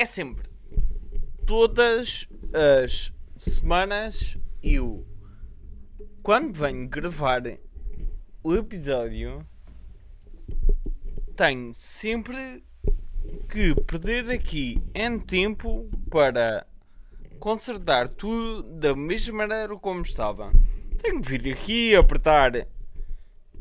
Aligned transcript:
é 0.00 0.06
sempre 0.06 0.48
todas 1.46 2.26
as 2.54 3.12
semanas 3.36 4.38
eu 4.62 5.06
quando 6.22 6.54
venho 6.54 6.88
gravar 6.88 7.42
o 8.42 8.54
episódio 8.54 9.46
tenho 11.36 11.74
sempre 11.74 12.64
que 13.50 13.74
perder 13.82 14.30
aqui 14.30 14.82
em 14.94 15.18
tempo 15.18 15.86
para 16.08 16.66
consertar 17.38 18.08
tudo 18.08 18.62
da 18.62 18.96
mesma 18.96 19.46
maneira 19.46 19.76
como 19.76 20.00
estava. 20.00 20.50
Tenho 21.02 21.20
que 21.20 21.28
vir 21.38 21.52
aqui 21.52 21.94
apertar 21.94 22.66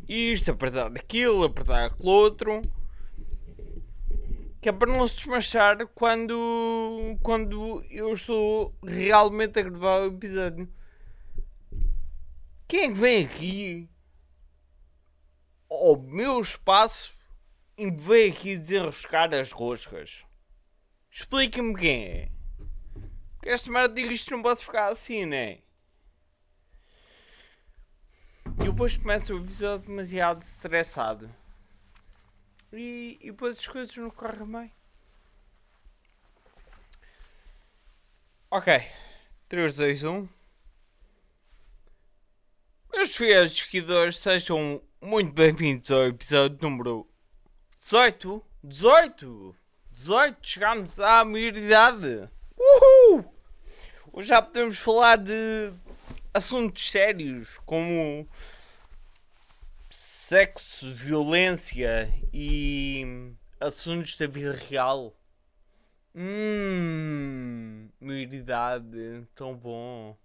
isto, 0.07 0.51
apertar 0.51 0.87
aquilo, 0.95 1.43
apertar 1.43 1.85
aquilo 1.87 2.09
outro. 2.09 2.61
Que 4.61 4.69
é 4.69 4.71
para 4.71 4.91
não 4.91 5.07
se 5.07 5.15
desmanchar 5.15 5.87
quando, 5.87 7.17
quando 7.23 7.81
eu 7.89 8.13
estou 8.13 8.75
realmente 8.83 9.59
a 9.59 9.63
gravar 9.63 10.01
o 10.01 10.07
episódio. 10.07 10.69
Quem 12.67 12.81
é 12.81 12.87
que 12.89 12.93
vem 12.93 13.25
aqui 13.25 13.89
ao 15.69 15.97
meu 15.97 16.39
espaço 16.41 17.13
e 17.77 17.89
vem 17.89 18.31
aqui 18.31 18.57
desenroscar 18.57 19.33
as 19.33 19.51
roscas? 19.51 20.25
Explica-me 21.09 21.75
quem 21.75 22.03
é. 22.05 22.31
Porque 23.35 23.49
esta 23.49 23.71
merda 23.71 23.95
digo 23.95 24.11
isto 24.11 24.31
não 24.31 24.41
pode 24.41 24.63
ficar 24.63 24.89
assim, 24.89 25.25
né? 25.25 25.59
E 28.59 28.65
depois 28.65 28.97
começa 28.97 29.33
o 29.33 29.39
episódio 29.39 29.87
demasiado 29.87 30.43
estressado. 30.43 31.33
E, 32.71 33.17
e 33.21 33.31
depois 33.31 33.57
as 33.57 33.67
coisas 33.67 33.95
não 33.97 34.11
correm 34.11 34.45
bem. 34.45 34.71
Ok. 38.51 38.87
3, 39.47 39.73
2, 39.73 40.03
1. 40.03 40.29
Meus 42.93 43.15
fiéis 43.15 43.53
seguidores, 43.53 44.17
sejam 44.17 44.81
muito 45.01 45.31
bem-vindos 45.31 45.89
ao 45.89 46.07
episódio 46.07 46.59
número 46.61 47.07
18. 47.79 48.43
18! 48.63 49.55
18! 49.91 50.47
Chegámos 50.47 50.99
à 50.99 51.25
maioridade! 51.25 52.29
Uhul! 52.57 53.33
Hoje 54.11 54.27
já 54.27 54.41
podemos 54.41 54.77
falar 54.77 55.17
de 55.17 55.71
assuntos 56.33 56.91
sérios 56.91 57.57
como 57.65 58.27
sexo, 60.29 60.93
violência 60.93 62.07
e 62.31 63.33
assuntos 63.59 64.15
da 64.15 64.27
vida 64.27 64.51
real. 64.51 65.11
Hum, 66.13 67.89
maioridade, 67.99 69.27
tão 69.33 69.57
bom. 69.57 70.15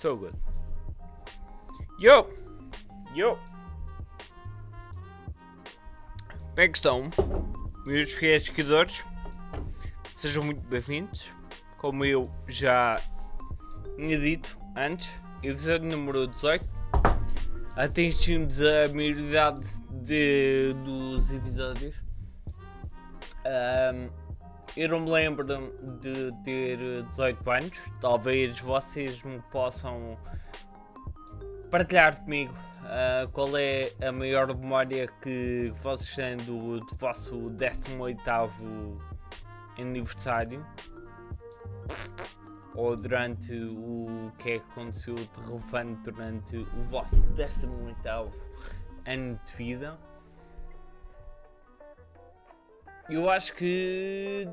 So 0.00 0.16
good. 0.16 0.32
Yo! 1.98 2.26
Yo! 3.14 3.36
Como 6.38 6.56
é 6.56 6.68
que 6.68 6.78
estão, 6.78 7.10
meus 7.84 8.10
fiéis 8.14 8.46
seguidores? 8.46 9.04
Sejam 10.14 10.42
muito 10.42 10.62
bem-vindos. 10.68 11.22
Como 11.76 12.02
eu 12.02 12.32
já 12.48 12.98
tinha 13.94 14.18
dito 14.18 14.56
antes, 14.74 15.14
episódio 15.42 15.90
número 15.90 16.26
18. 16.28 16.64
Atingimos 17.76 18.58
a 18.62 18.88
maioridade 18.94 19.68
de, 19.90 20.74
dos 20.82 21.30
episódios. 21.30 22.02
Ahm, 23.44 24.08
eu 24.76 24.88
não 24.88 25.00
me 25.00 25.10
lembro 25.10 25.44
de 26.00 26.32
ter 26.44 27.02
18 27.10 27.50
anos. 27.50 27.78
Talvez 28.00 28.60
vocês 28.60 29.22
me 29.22 29.40
possam 29.50 30.16
partilhar 31.70 32.20
comigo 32.22 32.54
ah, 32.84 33.28
qual 33.32 33.56
é 33.56 33.92
a 34.02 34.10
maior 34.10 34.48
memória 34.48 35.08
que 35.22 35.72
vocês 35.82 36.14
têm 36.14 36.36
do, 36.38 36.80
do 36.80 36.96
vosso 36.96 37.50
18 37.50 38.20
aniversário 39.78 40.66
ou 42.74 42.96
durante 42.96 43.54
o 43.54 44.32
que 44.38 44.50
é 44.50 44.58
que 44.58 44.70
aconteceu 44.70 45.14
de 45.14 45.28
relevante 45.44 46.10
durante 46.10 46.56
o 46.56 46.82
vosso 46.82 47.28
18 47.30 47.68
ano 49.06 49.40
de 49.44 49.52
vida. 49.56 49.98
Eu 53.10 53.28
acho 53.28 53.56
que 53.56 54.48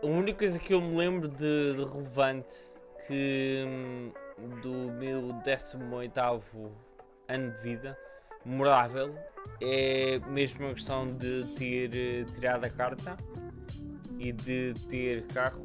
a 0.00 0.06
única 0.06 0.38
coisa 0.38 0.60
que 0.60 0.72
eu 0.72 0.80
me 0.80 0.96
lembro 0.96 1.26
de, 1.26 1.72
de 1.72 1.84
relevante 1.84 2.54
que 3.04 3.64
hum, 3.66 4.12
do 4.62 4.92
meu 4.92 5.32
18 5.44 6.20
ano 7.28 7.50
de 7.50 7.62
vida, 7.62 7.98
memorável, 8.44 9.12
é 9.60 10.20
mesmo 10.28 10.68
a 10.68 10.74
questão 10.74 11.12
de 11.16 11.46
ter 11.56 11.90
eh, 11.96 12.24
tirado 12.32 12.64
a 12.64 12.70
carta 12.70 13.16
e 14.20 14.30
de 14.30 14.74
ter 14.88 15.22
carro, 15.26 15.64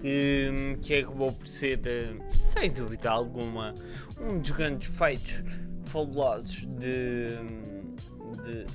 que, 0.00 0.50
hum, 0.50 0.76
que 0.80 0.96
acabou 0.96 1.32
por 1.32 1.46
ser, 1.46 1.86
eh, 1.86 2.16
sem 2.34 2.68
dúvida 2.72 3.10
alguma, 3.10 3.74
um 4.20 4.40
dos 4.40 4.50
grandes 4.50 4.92
feitos 4.96 5.44
fabulosos 5.84 6.66
de, 6.66 7.38
hum, 7.40 7.94
de, 8.42 8.66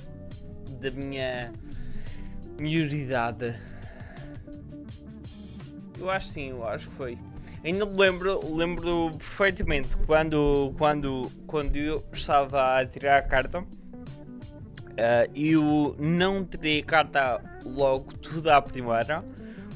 da 0.78 0.90
minha 0.90 1.52
maioridade. 2.58 3.54
Eu 5.98 6.10
acho 6.10 6.28
sim, 6.28 6.50
eu 6.50 6.66
acho 6.66 6.88
que 6.88 6.94
foi. 6.94 7.18
Ainda 7.64 7.86
me 7.86 7.96
lembro, 7.96 8.56
lembro 8.56 9.12
perfeitamente 9.12 9.96
quando, 10.06 10.74
quando, 10.76 11.30
quando 11.46 11.76
eu 11.76 12.04
estava 12.12 12.78
a 12.78 12.84
tirar 12.86 13.18
a 13.18 13.22
carta. 13.22 13.64
eh, 14.96 15.30
eu 15.34 15.94
não 15.98 16.44
tirei 16.44 16.80
a 16.80 16.84
carta 16.84 17.40
logo 17.64 18.12
tudo 18.14 18.50
à 18.50 18.60
primeira. 18.60 19.24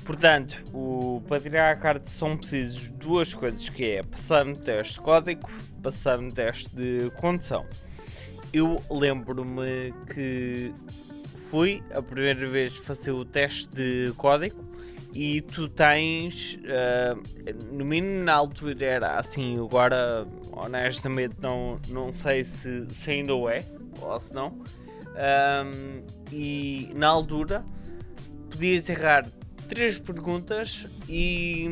Portanto, 0.04 0.64
o, 0.72 1.22
para 1.28 1.40
tirar 1.40 1.72
a 1.72 1.76
carta 1.76 2.10
são 2.10 2.36
precisas 2.36 2.86
duas 2.88 3.34
coisas, 3.34 3.68
que 3.68 3.84
é 3.92 4.02
passar 4.02 4.44
no 4.44 4.56
teste 4.56 4.94
de 4.94 5.00
código, 5.00 5.50
passar 5.82 6.18
no 6.18 6.32
teste 6.32 6.68
de 6.74 7.10
condução. 7.16 7.64
Eu 8.52 8.82
lembro-me 8.90 9.92
que 10.12 10.72
fui 11.50 11.82
a 11.92 12.02
primeira 12.02 12.46
vez 12.46 12.76
fazer 12.76 13.12
o 13.12 13.24
teste 13.24 13.68
de 13.68 14.12
código 14.16 14.64
e 15.12 15.40
tu 15.40 15.68
tens, 15.68 16.58
ah, 16.66 17.16
no 17.72 17.84
mínimo 17.84 18.24
na 18.24 18.34
altura 18.34 18.84
era 18.84 19.18
assim, 19.18 19.58
agora 19.58 20.26
honestamente 20.52 21.36
não, 21.40 21.80
não 21.88 22.12
sei 22.12 22.44
se, 22.44 22.86
se 22.90 23.10
ainda 23.10 23.34
o 23.34 23.48
é, 23.48 23.64
ou 24.00 24.20
se 24.20 24.34
não, 24.34 24.62
Ahm, 25.16 26.04
e 26.30 26.90
na 26.94 27.08
altura 27.08 27.64
podias 28.50 28.88
errar 28.90 29.26
três 29.66 29.98
perguntas 29.98 30.86
e 31.08 31.66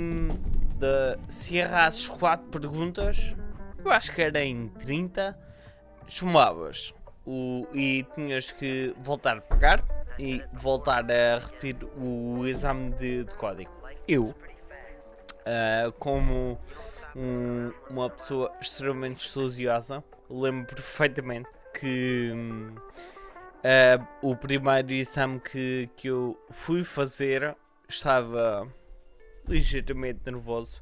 de, 0.78 1.18
se 1.28 1.58
errasses 1.58 2.08
quatro 2.08 2.46
perguntas, 2.48 3.36
eu 3.84 3.90
acho 3.90 4.12
que 4.12 4.22
era 4.22 4.42
em 4.42 4.68
30, 4.68 5.38
chumbavas 6.06 6.94
o, 7.26 7.66
e 7.72 8.04
tinhas 8.14 8.50
que 8.50 8.94
voltar 8.98 9.38
a 9.38 9.40
pagar 9.40 9.84
e 10.18 10.42
voltar 10.52 11.04
a 11.10 11.38
repetir 11.38 11.76
o 11.96 12.46
exame 12.46 12.92
de, 12.92 13.24
de 13.24 13.34
código. 13.34 13.70
Eu, 14.06 14.34
ah, 15.46 15.92
como 15.98 16.58
um- 17.16 17.72
uma 17.90 18.10
pessoa 18.10 18.52
extremamente 18.60 19.24
estudiosa, 19.26 20.02
lembro 20.28 20.66
perfeitamente 20.74 21.48
que 21.78 22.30
hum, 22.34 22.74
ah, 23.64 24.06
o 24.22 24.36
primeiro 24.36 24.92
exame 24.92 25.40
que, 25.40 25.88
que 25.96 26.08
eu 26.08 26.38
fui 26.50 26.84
fazer 26.84 27.56
estava 27.88 28.68
ligeiramente 29.48 30.20
nervoso 30.26 30.80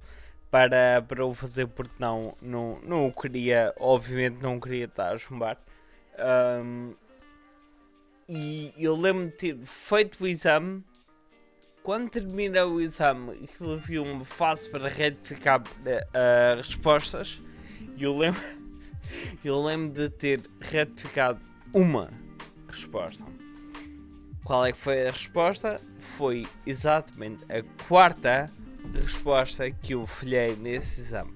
para, 0.51 1.03
para 1.07 1.25
o 1.25 1.33
fazer 1.35 1.67
porque 1.69 1.95
não, 1.99 2.37
não, 2.41 2.79
não 2.83 3.11
queria, 3.11 3.73
obviamente 3.79 4.43
não 4.43 4.61
queria 4.61 4.85
estar 4.85 5.13
a 5.13 5.19
chumbar. 5.19 5.59
Ahm, 6.19 6.95
e 8.29 8.73
eu 8.77 8.95
lembro 8.95 9.27
de 9.27 9.33
ter 9.33 9.59
feito 9.65 10.23
o 10.23 10.27
exame. 10.27 10.85
Quando 11.83 12.11
termina 12.11 12.65
o 12.65 12.81
exame, 12.81 13.45
aquilo 13.45 13.73
havia 13.73 14.01
uma 14.01 14.25
fase 14.25 14.71
para 14.71 14.89
retificar 14.89 15.63
as 16.55 16.67
respostas. 16.67 17.43
E 17.97 18.05
eu 18.05 18.17
lembro, 18.17 18.41
eu 19.45 19.63
lembro 19.63 19.93
de 19.93 20.09
ter 20.09 20.43
retificado 20.61 21.41
uma 21.75 22.11
resposta. 22.69 23.25
Qual 24.45 24.65
é 24.65 24.73
que 24.73 24.79
foi 24.79 25.07
a 25.09 25.11
resposta? 25.11 25.81
Foi 25.99 26.47
exatamente 26.67 27.45
a 27.53 27.63
quarta 27.87 28.51
resposta 28.95 29.71
que 29.71 29.95
eu 29.95 30.07
falhei 30.07 30.57
nesse 30.57 31.01
exame. 31.01 31.33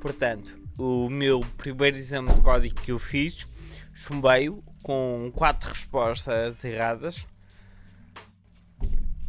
Portanto, 0.00 0.65
o 0.78 1.08
meu 1.08 1.40
primeiro 1.56 1.96
exame 1.96 2.32
de 2.32 2.40
código 2.40 2.80
que 2.80 2.92
eu 2.92 2.98
fiz, 2.98 3.46
chumbei 3.94 4.50
com 4.82 5.30
quatro 5.34 5.70
respostas 5.70 6.64
erradas. 6.64 7.26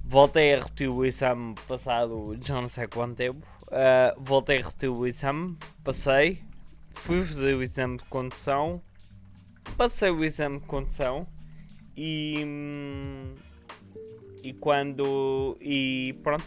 Voltei 0.04 0.54
a 0.54 0.60
repetir 0.60 0.90
o 0.90 1.04
exame 1.06 1.56
passado 1.68 2.38
já 2.42 2.62
não 2.62 2.68
sei 2.68 2.88
quanto 2.88 3.16
tempo. 3.16 3.46
Uh, 3.64 4.22
voltei 4.22 4.60
a 4.60 4.64
repetir 4.64 4.90
o 4.90 5.06
exame, 5.06 5.58
passei, 5.84 6.42
fui 6.92 7.22
fazer 7.22 7.56
o 7.56 7.62
exame 7.62 7.98
de 7.98 8.06
condução, 8.06 8.82
passei 9.76 10.10
o 10.10 10.24
exame 10.24 10.60
de 10.60 10.66
condução 10.66 11.28
e. 11.98 12.46
E 14.44 14.54
quando. 14.54 15.58
E 15.60 16.16
pronto. 16.24 16.46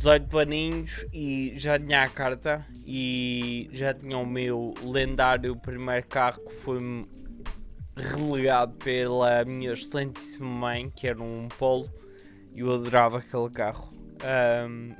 18 0.00 0.28
paninhos 0.28 1.06
e 1.12 1.52
já 1.56 1.78
tinha 1.78 2.04
a 2.04 2.08
carta 2.08 2.64
e 2.86 3.68
já 3.70 3.92
tinha 3.92 4.16
o 4.16 4.24
meu 4.24 4.72
lendário 4.82 5.54
primeiro 5.56 6.06
carro 6.06 6.40
que 6.40 6.54
foi 6.54 7.06
relegado 7.94 8.72
pela 8.76 9.44
minha 9.44 9.74
excelentíssima 9.74 10.48
mãe, 10.48 10.88
que 10.88 11.06
era 11.06 11.22
um 11.22 11.48
Polo, 11.58 11.90
e 12.54 12.60
eu 12.60 12.72
adorava 12.72 13.18
aquele 13.18 13.50
carro. 13.50 13.92
Um... 14.24 14.94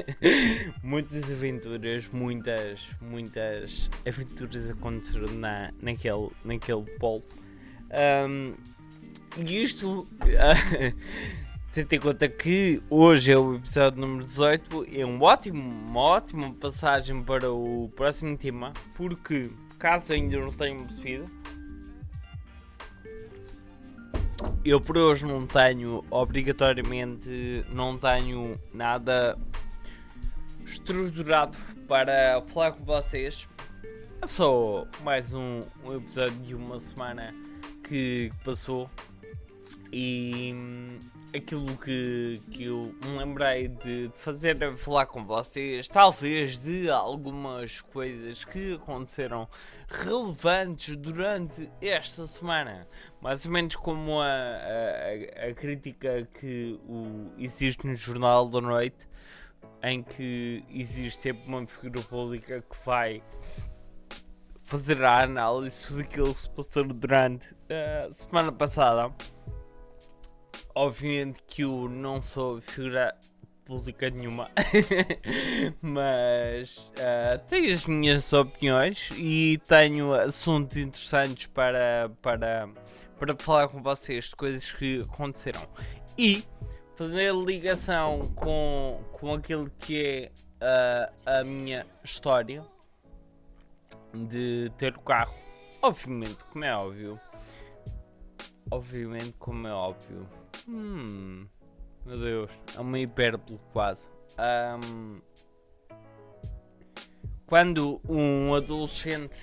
muitas 0.82 1.24
aventuras, 1.24 2.08
muitas, 2.08 2.88
muitas 3.02 3.90
aventuras 4.06 4.70
aconteceram 4.70 5.28
na, 5.34 5.74
naquele, 5.78 6.30
naquele 6.42 6.84
Polo. 6.98 7.22
Um... 8.26 8.54
E 9.36 9.62
isto, 9.62 10.08
tendo 11.72 11.90
em 11.94 11.98
conta 11.98 12.28
que 12.28 12.82
hoje 12.90 13.32
é 13.32 13.38
o 13.38 13.56
episódio 13.56 13.98
número 13.98 14.26
18, 14.26 14.86
é 14.92 15.06
um 15.06 15.22
ótimo, 15.22 15.62
uma 15.62 16.00
ótima 16.00 16.52
passagem 16.52 17.22
para 17.22 17.50
o 17.50 17.90
próximo 17.96 18.36
tema, 18.36 18.74
porque 18.94 19.50
caso 19.78 20.12
ainda 20.12 20.38
não 20.38 20.52
tenham 20.52 20.84
percebido, 20.84 21.30
eu 24.62 24.78
por 24.80 24.98
hoje 24.98 25.24
não 25.24 25.46
tenho, 25.46 26.04
obrigatoriamente, 26.10 27.64
não 27.70 27.96
tenho 27.96 28.60
nada 28.74 29.38
estruturado 30.66 31.56
para 31.88 32.42
falar 32.48 32.72
com 32.72 32.84
vocês. 32.84 33.48
É 34.20 34.26
só 34.26 34.86
mais 35.02 35.32
um, 35.32 35.62
um 35.82 35.96
episódio 35.96 36.36
de 36.40 36.54
uma 36.54 36.78
semana 36.78 37.34
que 37.82 38.30
passou 38.44 38.90
e 39.92 40.52
hum, 40.54 40.98
aquilo 41.34 41.76
que, 41.76 42.40
que 42.50 42.64
eu 42.64 42.94
me 43.02 43.18
lembrei 43.18 43.68
de 43.68 44.10
fazer 44.14 44.60
é 44.62 44.76
falar 44.76 45.06
com 45.06 45.24
vocês, 45.24 45.88
talvez 45.88 46.58
de 46.58 46.90
algumas 46.90 47.80
coisas 47.80 48.44
que 48.44 48.74
aconteceram 48.74 49.48
relevantes 49.88 50.96
durante 50.96 51.70
esta 51.80 52.26
semana. 52.26 52.86
Mais 53.20 53.44
ou 53.46 53.52
menos 53.52 53.76
como 53.76 54.20
a, 54.20 54.26
a, 54.26 55.48
a 55.48 55.54
crítica 55.54 56.28
que 56.38 56.78
o, 56.86 57.32
existe 57.38 57.86
no 57.86 57.94
Jornal 57.94 58.48
da 58.48 58.60
Noite, 58.60 59.08
em 59.82 60.02
que 60.02 60.64
existe 60.70 61.22
sempre 61.22 61.48
uma 61.48 61.66
figura 61.66 62.00
pública 62.02 62.62
que 62.62 62.86
vai 62.86 63.22
fazer 64.62 65.02
a 65.02 65.22
análise 65.22 65.92
daquilo 65.94 66.32
que 66.32 66.40
se 66.40 66.50
passou 66.50 66.84
durante 66.84 67.54
a 67.68 68.10
semana 68.12 68.52
passada 68.52 69.12
obviamente 70.74 71.42
que 71.46 71.62
eu 71.62 71.88
não 71.88 72.20
sou 72.20 72.60
figura 72.60 73.14
pública 73.64 74.10
nenhuma, 74.10 74.50
mas 75.80 76.90
uh, 76.98 77.38
tenho 77.48 77.72
as 77.72 77.86
minhas 77.86 78.32
opiniões 78.32 79.10
e 79.16 79.60
tenho 79.68 80.12
assuntos 80.12 80.76
interessantes 80.76 81.46
para, 81.46 82.10
para, 82.20 82.68
para 83.18 83.36
falar 83.36 83.68
com 83.68 83.82
vocês 83.82 84.26
de 84.26 84.36
coisas 84.36 84.70
que 84.70 85.00
aconteceram 85.00 85.62
e 86.18 86.44
fazer 86.96 87.34
ligação 87.34 88.32
com, 88.34 89.00
com 89.12 89.34
aquilo 89.34 89.70
que 89.78 90.04
é 90.04 90.32
uh, 90.62 91.40
a 91.40 91.44
minha 91.44 91.86
história 92.04 92.64
de 94.14 94.70
ter 94.76 94.94
o 94.96 95.00
carro. 95.00 95.34
Obviamente, 95.80 96.38
como 96.52 96.64
é 96.64 96.76
óbvio. 96.76 97.20
Obviamente, 98.72 99.34
como 99.38 99.68
é 99.68 99.72
óbvio 99.72 100.26
Hum, 100.66 101.46
meu 102.06 102.18
Deus, 102.18 102.50
é 102.74 102.80
uma 102.80 102.98
hipérbole 102.98 103.60
quase. 103.70 104.08
Um, 104.38 105.20
quando 107.44 108.00
um 108.08 108.54
adolescente 108.54 109.38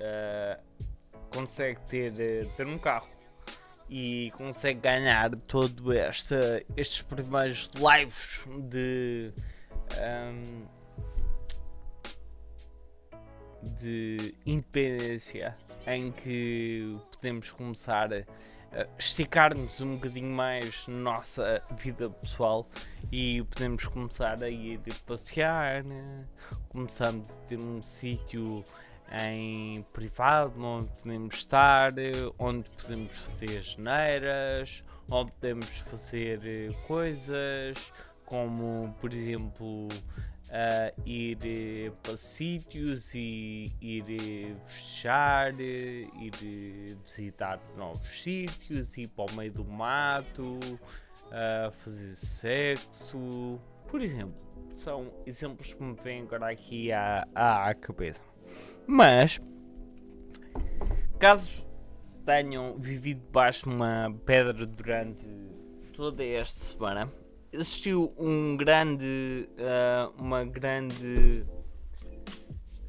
uh, 0.00 0.58
consegue 1.30 1.78
ter, 1.90 2.48
ter 2.56 2.66
um 2.66 2.78
carro 2.78 3.10
e 3.86 4.32
consegue 4.34 4.80
ganhar 4.80 5.30
todo 5.46 5.92
este, 5.92 6.34
estes 6.74 7.02
primeiros 7.02 7.68
lives 7.74 8.46
de 8.70 9.30
um, 10.00 10.66
de 13.78 14.34
independência 14.46 15.54
em 15.86 16.10
que 16.12 16.98
podemos 17.12 17.50
começar 17.50 18.10
a 18.14 18.24
esticarmos 18.98 19.80
um 19.80 19.94
bocadinho 19.94 20.30
mais 20.30 20.86
nossa 20.86 21.62
vida 21.76 22.08
pessoal 22.08 22.68
e 23.10 23.42
podemos 23.42 23.86
começar 23.86 24.42
a 24.42 24.48
ir 24.48 24.80
passear, 25.06 25.82
né? 25.82 26.24
começamos 26.68 27.30
a 27.30 27.34
ter 27.46 27.58
um 27.58 27.82
sítio 27.82 28.64
em 29.12 29.82
privado 29.92 30.62
onde 30.62 30.92
podemos 30.92 31.34
estar, 31.34 31.92
onde 32.38 32.70
podemos 32.70 33.16
fazer 33.18 33.62
geneiras, 33.62 34.84
onde 35.10 35.32
podemos 35.32 35.68
fazer 35.80 36.40
eh, 36.44 36.72
coisas 36.86 37.92
como 38.30 38.94
por 39.00 39.12
exemplo 39.12 39.88
uh, 39.88 41.02
ir 41.04 41.36
uh, 41.36 41.96
para 41.96 42.16
sítios 42.16 43.12
e 43.12 43.74
ir 43.80 44.56
fechar, 44.64 45.52
ir 45.58 46.96
visitar 47.02 47.60
novos 47.76 48.22
sítios, 48.22 48.96
ir 48.96 49.08
para 49.08 49.32
o 49.32 49.36
meio 49.36 49.52
do 49.52 49.64
mato, 49.64 50.60
uh, 51.26 51.72
fazer 51.82 52.14
sexo, 52.14 53.60
por 53.88 54.00
exemplo. 54.00 54.48
São 54.76 55.12
exemplos 55.26 55.74
que 55.74 55.82
me 55.82 55.94
vêm 55.94 56.22
agora 56.22 56.52
aqui 56.52 56.92
à, 56.92 57.26
à 57.34 57.74
cabeça. 57.74 58.22
Mas, 58.86 59.40
caso 61.18 61.50
tenham 62.24 62.78
vivido 62.78 63.22
debaixo 63.22 63.68
de 63.68 63.74
uma 63.74 64.14
pedra 64.24 64.64
durante 64.64 65.26
toda 65.92 66.24
esta 66.24 66.60
semana, 66.60 67.12
existiu 67.52 68.12
um 68.16 68.56
grande, 68.56 69.48
uh, 69.58 70.12
uma 70.20 70.44
grande 70.44 71.44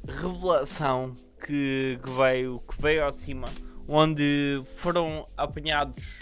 revelação 0.08 1.15
que, 1.46 2.00
que, 2.01 2.10
veio, 2.12 2.60
que 2.60 2.82
veio 2.82 3.03
ao 3.03 3.12
cima, 3.12 3.48
onde 3.88 4.62
foram 4.75 5.27
apanhados 5.36 6.20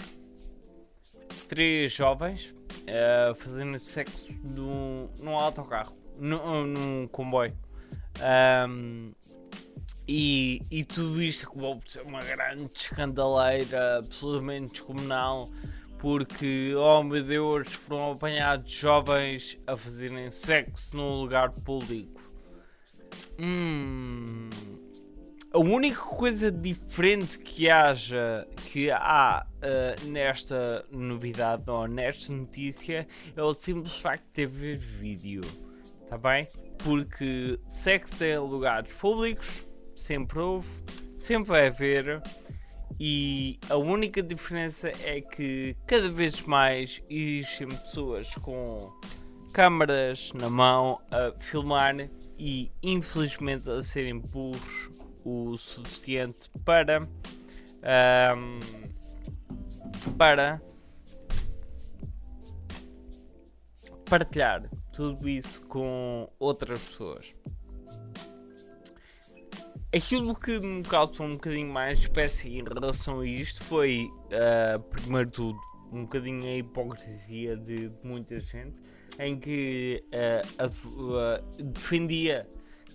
três 1.48 1.92
jovens 1.92 2.56
uh, 2.90 3.36
fazendo 3.36 3.78
sexo 3.78 4.32
no, 4.44 5.10
num 5.20 5.36
autocarro, 5.36 5.96
no, 6.18 6.66
num 6.66 7.08
comboio. 7.08 7.58
Um, 8.68 9.12
e, 10.08 10.62
e 10.72 10.84
tudo 10.84 11.22
isto 11.22 11.48
acabou 11.48 11.78
por 11.78 11.90
ser 11.90 12.02
uma 12.02 12.20
grande 12.20 12.72
escandaleira 12.74 14.00
absolutamente 14.00 14.72
descomunal 14.74 15.48
porque, 16.00 16.74
oh 16.76 17.04
meu 17.04 17.24
Deus, 17.24 17.74
foram 17.74 18.14
apanhados 18.14 18.72
jovens 18.72 19.60
a 19.68 19.78
fazerem 19.78 20.32
sexo 20.32 20.96
num 20.96 21.22
lugar 21.22 21.52
público. 21.52 22.22
Hum. 23.38 24.50
A 25.52 25.58
única 25.58 26.00
coisa 26.00 26.52
diferente 26.52 27.40
que 27.40 27.70
haja, 27.70 28.48
que 28.68 28.90
há 28.92 29.46
uh, 29.46 30.08
nesta 30.08 30.86
novidade 30.92 31.70
ou 31.70 31.88
nesta 31.88 32.32
notícia 32.32 33.08
é 33.36 33.42
o 33.42 33.54
simples 33.54 34.00
facto 34.00 34.24
de 34.26 34.32
ter 34.32 34.48
ver 34.48 34.78
vídeo. 34.78 35.42
Tá 36.08 36.18
bem? 36.18 36.48
Porque 36.84 37.60
sexo 37.68 38.24
em 38.24 38.38
lugares 38.38 38.94
públicos 38.94 39.68
sempre 39.96 40.40
houve, 40.40 40.70
sempre 41.16 41.50
vai 41.50 41.68
haver. 41.68 42.22
E 43.00 43.58
a 43.70 43.78
única 43.78 44.22
diferença 44.22 44.90
é 45.04 45.22
que 45.22 45.76
cada 45.88 46.10
vez 46.10 46.42
mais 46.42 47.02
existem 47.10 47.70
pessoas 47.70 48.36
com 48.36 48.92
câmaras 49.54 50.32
na 50.34 50.50
mão 50.50 51.00
a 51.10 51.32
filmar 51.40 52.10
e 52.38 52.72
infelizmente 52.84 53.70
a 53.70 53.82
serem 53.82 54.20
burros 54.20 54.92
o 55.24 55.58
suficiente 55.58 56.50
para 56.66 57.02
um, 58.36 58.60
para 60.18 60.62
partilhar 64.10 64.70
tudo 64.92 65.30
isso 65.30 65.62
com 65.64 66.30
outras 66.40 66.82
pessoas. 66.82 67.34
Aquilo 69.92 70.36
que 70.36 70.60
me 70.60 70.84
causou 70.84 71.26
um 71.26 71.32
bocadinho 71.32 71.68
mais 71.68 71.98
de 71.98 72.06
espécie 72.06 72.60
em 72.60 72.64
relação 72.64 73.22
a 73.22 73.26
isto 73.26 73.64
foi, 73.64 74.08
uh, 74.26 74.80
primeiro 74.84 75.32
tudo, 75.32 75.60
um 75.92 76.04
bocadinho 76.04 76.44
a 76.46 76.58
hipocrisia 76.58 77.58
de, 77.58 77.90
de 77.90 78.08
muita 78.08 78.40
gente 78.40 78.78
em 79.18 79.40
que 79.40 80.04
uh, 80.14 81.64
defendia 81.64 82.48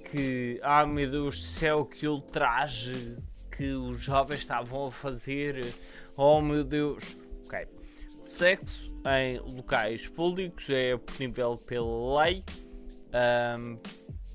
que, 0.08 0.60
ah 0.62 0.86
meu 0.86 1.10
Deus 1.10 1.40
do 1.40 1.44
céu, 1.44 1.84
que 1.84 2.06
ultraje 2.06 3.16
que 3.50 3.72
os 3.72 3.98
jovens 3.98 4.38
estavam 4.38 4.86
a 4.86 4.90
fazer, 4.92 5.74
oh 6.16 6.40
meu 6.40 6.62
Deus. 6.62 7.16
Ok, 7.44 7.66
sexo 8.22 8.94
em 9.04 9.40
locais 9.40 10.06
públicos 10.06 10.70
é 10.70 10.96
punível 10.96 11.56
pela 11.56 12.22
lei. 12.22 12.44
Um, 13.58 13.80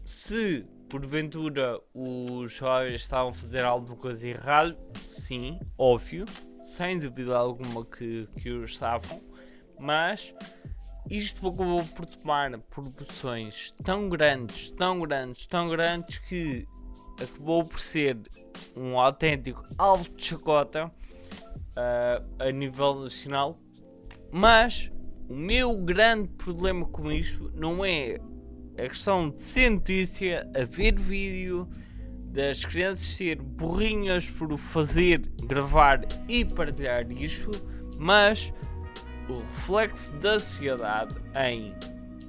se 0.04 0.66
porventura 0.90 1.80
os 1.94 2.52
jovens 2.52 3.02
estavam 3.02 3.30
a 3.30 3.34
fazer 3.34 3.64
alguma 3.64 3.96
coisa 3.96 4.28
errada, 4.28 4.78
sim, 5.06 5.60
óbvio, 5.78 6.26
sem 6.64 6.98
dúvida 6.98 7.38
alguma 7.38 7.86
que, 7.86 8.28
que 8.38 8.50
o 8.50 8.64
estavam, 8.64 9.22
mas 9.80 10.34
isto 11.10 11.48
acabou 11.48 11.84
por 11.86 12.06
tomar 12.06 12.58
proporções 12.60 13.74
tão 13.84 14.10
grandes, 14.10 14.72
tão 14.72 15.00
grandes, 15.00 15.46
tão 15.46 15.70
grandes 15.70 16.18
que 16.20 16.68
acabou 17.22 17.64
por 17.64 17.80
ser 17.80 18.18
um 18.76 19.00
autêntico 19.00 19.64
alvo 19.78 20.10
de 20.10 20.26
chacota 20.26 20.88
uh, 20.88 22.44
a 22.44 22.52
nível 22.52 22.96
nacional. 22.96 23.60
Mas 24.32 24.92
o 25.28 25.34
meu 25.34 25.78
grande 25.78 26.28
problema 26.30 26.86
com 26.86 27.12
isto 27.12 27.52
não 27.56 27.84
é 27.84 28.20
a 28.80 28.88
questão 28.88 29.30
de 29.30 29.42
ser 29.42 29.70
notícia, 29.70 30.50
a 30.56 30.64
ver 30.64 30.98
vídeo, 31.00 31.68
das 32.32 32.64
crianças 32.64 33.06
ser 33.06 33.42
burrinhas 33.42 34.30
por 34.30 34.56
fazer, 34.58 35.20
gravar 35.44 36.02
e 36.28 36.46
partilhar 36.46 37.12
isto, 37.12 37.52
mas 37.98 38.54
o 39.28 39.40
reflexo 39.40 40.14
da 40.18 40.40
sociedade 40.40 41.16
em 41.36 41.74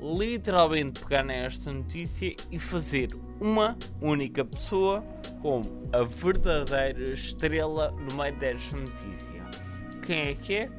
literalmente 0.01 1.01
pegar 1.01 1.23
nesta 1.23 1.73
notícia 1.73 2.35
e 2.51 2.59
fazer 2.59 3.11
uma 3.39 3.77
única 4.01 4.45
pessoa 4.45 5.05
como 5.43 5.89
a 5.93 6.03
verdadeira 6.03 7.13
estrela 7.13 7.91
no 7.93 8.17
meio 8.17 8.37
desta 8.39 8.77
notícia. 8.77 9.45
Quem 10.03 10.21
é 10.21 10.35
que 10.35 10.55
é? 10.55 10.71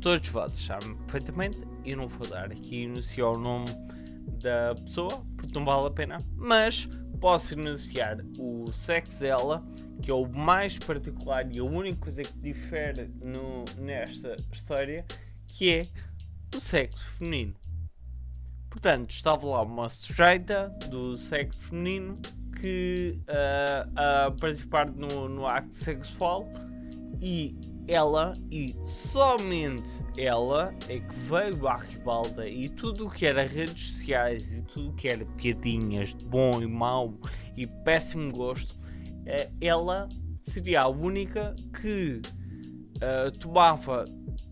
Todos 0.00 0.28
vocês 0.28 0.66
sabem 0.66 0.94
perfeitamente 0.96 1.58
eu 1.84 1.96
não 1.96 2.08
vou 2.08 2.26
dar 2.26 2.50
aqui 2.52 2.84
enunciar 2.84 3.28
o 3.28 3.38
nome 3.38 3.70
da 4.42 4.74
pessoa, 4.74 5.24
porque 5.36 5.54
não 5.54 5.64
vale 5.64 5.86
a 5.86 5.90
pena, 5.90 6.18
mas 6.36 6.88
posso 7.20 7.54
enunciar 7.54 8.18
o 8.38 8.70
sexo 8.72 9.20
dela, 9.20 9.64
que 10.02 10.10
é 10.10 10.14
o 10.14 10.26
mais 10.26 10.78
particular 10.78 11.46
e 11.54 11.58
a 11.58 11.64
única 11.64 11.98
coisa 11.98 12.22
que 12.22 12.38
difere 12.38 13.10
no, 13.20 13.64
nesta 13.78 14.34
história, 14.52 15.04
que 15.46 15.70
é 15.70 15.82
o 16.54 16.58
sexo 16.60 17.04
feminino. 17.18 17.54
Portanto, 18.70 19.10
estava 19.10 19.46
lá 19.46 19.62
uma 19.62 19.86
estreita 19.86 20.68
do 20.88 21.16
sexo 21.16 21.60
feminino 21.60 22.18
que 22.60 23.18
uh, 23.28 23.90
a 23.96 24.30
participar 24.30 24.90
no, 24.90 25.28
no 25.28 25.46
acto 25.46 25.76
sexual 25.76 26.48
e 27.20 27.56
ela 27.90 28.34
e 28.48 28.76
somente 28.84 30.04
ela 30.16 30.72
é 30.88 31.00
que 31.00 31.14
veio 31.14 31.66
à 31.66 31.76
ribalda 31.76 32.48
e 32.48 32.68
tudo 32.68 33.08
o 33.08 33.10
que 33.10 33.26
era 33.26 33.42
redes 33.42 33.90
sociais 33.90 34.52
e 34.52 34.62
tudo 34.62 34.90
o 34.90 34.92
que 34.94 35.08
era 35.08 35.24
piadinhas 35.36 36.14
de 36.14 36.24
bom 36.24 36.62
e 36.62 36.66
mau 36.68 37.18
e 37.56 37.66
péssimo 37.66 38.30
gosto, 38.30 38.78
eh, 39.26 39.50
ela 39.60 40.08
seria 40.40 40.82
a 40.82 40.88
única 40.88 41.52
que 41.80 42.22
uh, 42.96 43.36
tomava 43.40 44.04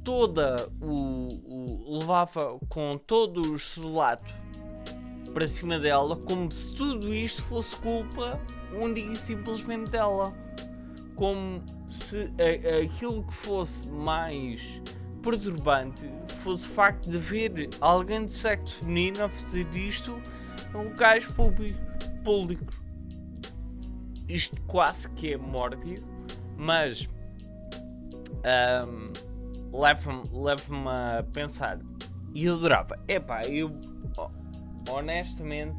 toda 0.02 0.68
o, 0.80 1.28
o, 1.44 1.98
levava 2.00 2.58
com 2.68 2.98
todo 2.98 3.52
o 3.52 3.54
estrelato 3.54 4.34
para 5.32 5.46
cima 5.46 5.78
dela 5.78 6.16
como 6.16 6.50
se 6.50 6.74
tudo 6.74 7.14
isto 7.14 7.40
fosse 7.42 7.76
culpa 7.76 8.40
única 8.72 9.12
e 9.12 9.16
simplesmente 9.16 9.92
dela 9.92 10.34
como 11.18 11.60
se 11.88 12.30
a, 12.38 12.84
aquilo 12.84 13.24
que 13.24 13.34
fosse 13.34 13.88
mais 13.88 14.80
perturbante 15.20 16.08
fosse 16.26 16.64
o 16.64 16.70
facto 16.70 17.10
de 17.10 17.18
ver 17.18 17.70
alguém 17.80 18.24
de 18.24 18.32
sexo 18.32 18.78
feminino 18.78 19.24
a 19.24 19.28
fazer 19.28 19.66
isto 19.74 20.22
em 20.72 20.84
locais 20.84 21.26
públicos. 22.24 22.80
Isto 24.28 24.60
quase 24.62 25.10
que 25.10 25.32
é 25.32 25.36
mórbido, 25.36 26.06
mas 26.56 27.08
um, 28.86 29.76
leva-me 29.76 30.22
leva 30.32 31.18
a 31.18 31.22
pensar. 31.24 31.80
E 32.32 32.44
eu 32.44 32.54
adorava. 32.54 32.96
Epá, 33.08 33.42
eu 33.44 33.72
honestamente, 34.88 35.76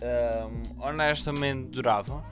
um, 0.00 0.82
honestamente 0.82 1.68
adorava 1.68 2.24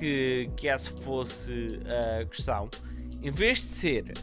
que, 0.00 0.50
que 0.56 0.66
essa 0.66 0.90
fosse 0.90 1.78
a 2.20 2.24
questão, 2.24 2.70
em 3.22 3.30
vez 3.30 3.58
de 3.58 3.66
ser 3.66 4.18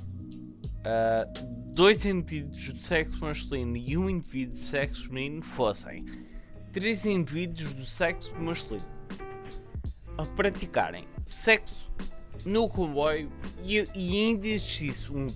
uh, 0.80 1.48
dois 1.68 2.04
indivíduos 2.04 2.74
de 2.74 2.86
sexo 2.86 3.20
masculino 3.22 3.78
e 3.78 3.96
um 3.96 4.10
indivíduo 4.10 4.54
de 4.54 4.60
sexo 4.60 5.08
feminino, 5.08 5.44
fossem 5.44 6.04
três 6.74 7.06
indivíduos 7.06 7.74
do 7.74 7.86
sexo 7.86 8.34
masculino 8.36 8.86
a 10.18 10.26
praticarem 10.26 11.08
sexo 11.26 11.92
no 12.44 12.68
comboio 12.68 13.32
e, 13.64 13.88
e 13.94 14.26
ainda 14.26 14.48
existisse 14.48 15.12
um 15.14 15.28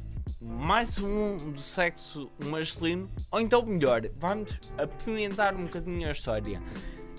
mais 0.43 0.98
um 0.98 1.51
do 1.51 1.62
sexo 1.62 2.31
masculino, 2.45 3.07
ou 3.29 3.39
então 3.39 3.63
melhor, 3.63 4.01
vamos 4.17 4.60
apimentar 4.75 5.53
um 5.53 5.65
bocadinho 5.65 6.07
a 6.07 6.12
história 6.12 6.60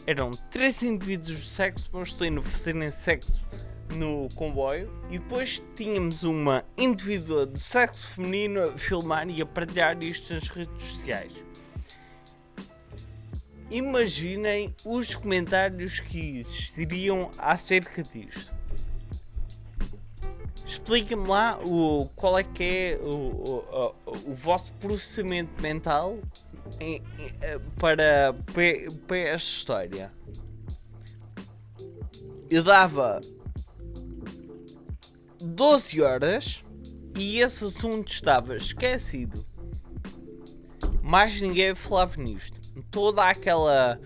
eram 0.07 0.33
três 0.51 0.83
indivíduos 0.83 1.39
de 1.39 1.51
sexo 1.51 1.89
masculino 1.93 2.43
fazerem 2.43 2.91
sexo 2.91 3.43
no 3.95 4.29
comboio 4.35 4.91
e 5.11 5.19
depois 5.19 5.63
tínhamos 5.77 6.23
uma 6.23 6.65
indivídua 6.77 7.47
de 7.47 7.61
sexo 7.61 8.07
feminino 8.15 8.63
a 8.63 8.79
filmar 8.79 9.29
e 9.29 9.43
a 9.43 9.47
partilhar 9.47 10.03
isto 10.03 10.33
nas 10.33 10.49
redes 10.49 10.83
sociais. 10.83 11.33
Imaginem 13.71 14.75
os 14.85 15.15
comentários 15.15 16.01
que 16.01 16.39
existiriam 16.39 17.31
acerca 17.39 18.03
disto. 18.03 18.53
Expliquem-me 20.67 21.27
lá 21.27 21.59
o, 21.65 22.09
qual 22.15 22.39
é 22.39 22.45
que 22.45 22.63
é 22.63 22.99
o, 23.03 23.07
o, 23.09 23.95
o, 24.07 24.31
o 24.31 24.35
vosso 24.35 24.73
processamento 24.75 25.61
mental 25.61 26.19
para, 27.79 28.35
para 29.07 29.19
esta 29.19 29.37
história. 29.37 30.13
Eu 32.51 32.63
dava 32.63 33.21
12 35.41 36.03
horas 36.03 36.65
e 37.17 37.39
esse 37.39 37.65
assunto 37.65 38.13
estava 38.13 38.57
esquecido. 38.57 39.47
Mais 41.03 41.41
ninguém 41.41 41.75
falava 41.75 42.21
nisto. 42.21 42.61
Toda 42.91 43.29
aquela 43.29 43.99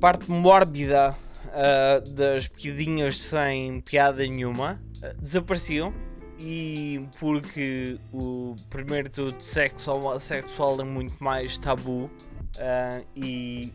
parte 0.00 0.30
mórbida 0.30 1.16
uh, 1.46 2.10
das 2.12 2.48
piadinhas 2.48 3.20
sem 3.20 3.80
piada 3.80 4.26
nenhuma 4.26 4.80
uh, 4.96 5.22
desapareciam 5.22 5.94
e 6.40 7.06
porque 7.18 8.00
o 8.14 8.56
primeiro 8.70 9.10
tudo 9.10 9.42
sexo 9.42 9.92
homossexual 9.92 10.80
é 10.80 10.84
muito 10.84 11.22
mais 11.22 11.58
tabu 11.58 12.04
uh, 12.04 13.06
e 13.14 13.70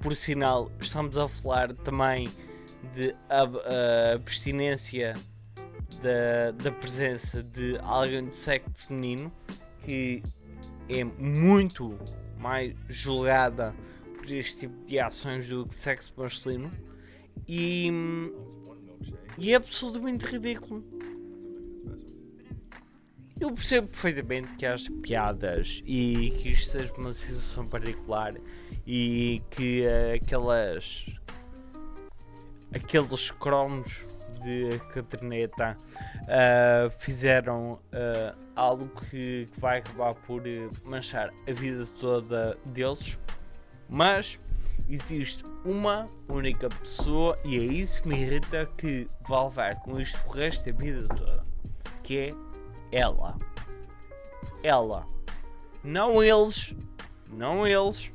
por 0.00 0.14
sinal 0.14 0.70
estamos 0.80 1.18
a 1.18 1.26
falar 1.26 1.72
também 1.72 2.28
de 2.94 3.12
ab 3.28 3.58
abstinência 4.14 5.14
da, 6.00 6.52
da 6.52 6.70
presença 6.70 7.42
de 7.42 7.76
alguém 7.82 8.26
do 8.26 8.34
sexo 8.34 8.70
feminino 8.86 9.32
que 9.82 10.22
é 10.88 11.02
muito 11.02 11.98
mais 12.38 12.74
julgada 12.88 13.74
por 14.16 14.30
este 14.30 14.60
tipo 14.60 14.84
de 14.84 14.98
ações 14.98 15.48
do 15.48 15.66
que 15.66 15.74
sexo 15.74 16.12
masculino. 16.16 16.70
E, 17.48 17.90
e 19.38 19.52
é 19.52 19.56
absolutamente 19.56 20.24
ridículo 20.24 20.84
eu 23.40 23.50
percebo 23.52 23.88
perfeitamente 23.88 24.48
que 24.56 24.66
haja 24.66 24.90
piadas 25.02 25.82
e 25.86 26.30
que 26.38 26.50
isto 26.50 26.72
seja 26.72 26.92
uma 26.92 27.12
situação 27.12 27.66
particular 27.66 28.34
e 28.86 29.42
que 29.50 29.82
uh, 29.86 30.14
aquelas 30.22 31.06
aqueles 32.72 33.30
cromos 33.30 34.04
de 34.42 34.78
caderneta 34.92 35.76
uh, 36.22 36.90
fizeram 36.98 37.72
uh, 37.72 38.38
algo 38.54 38.88
que, 38.88 39.48
que, 39.52 39.60
vai 39.60 39.78
acabar 39.78 40.14
por 40.14 40.42
manchar 40.84 41.32
a 41.48 41.52
vida 41.52 41.84
toda 41.98 42.58
deles, 42.64 43.18
mas 43.88 44.38
existe 44.88 45.44
uma 45.64 46.08
única 46.28 46.68
pessoa 46.68 47.38
e 47.44 47.56
é 47.56 47.62
isso 47.62 48.02
que 48.02 48.08
me 48.08 48.20
irrita 48.20 48.66
que 48.76 49.08
vai 49.26 49.44
levar 49.44 49.80
com 49.80 49.98
isto 49.98 50.18
o 50.26 50.30
resto 50.30 50.70
da 50.70 50.76
vida 50.76 51.08
toda, 51.08 51.44
que 52.02 52.18
é 52.18 52.49
ela. 52.92 53.38
Ela. 54.62 55.06
Não 55.82 56.22
eles, 56.22 56.74
não 57.28 57.66
eles, 57.66 58.12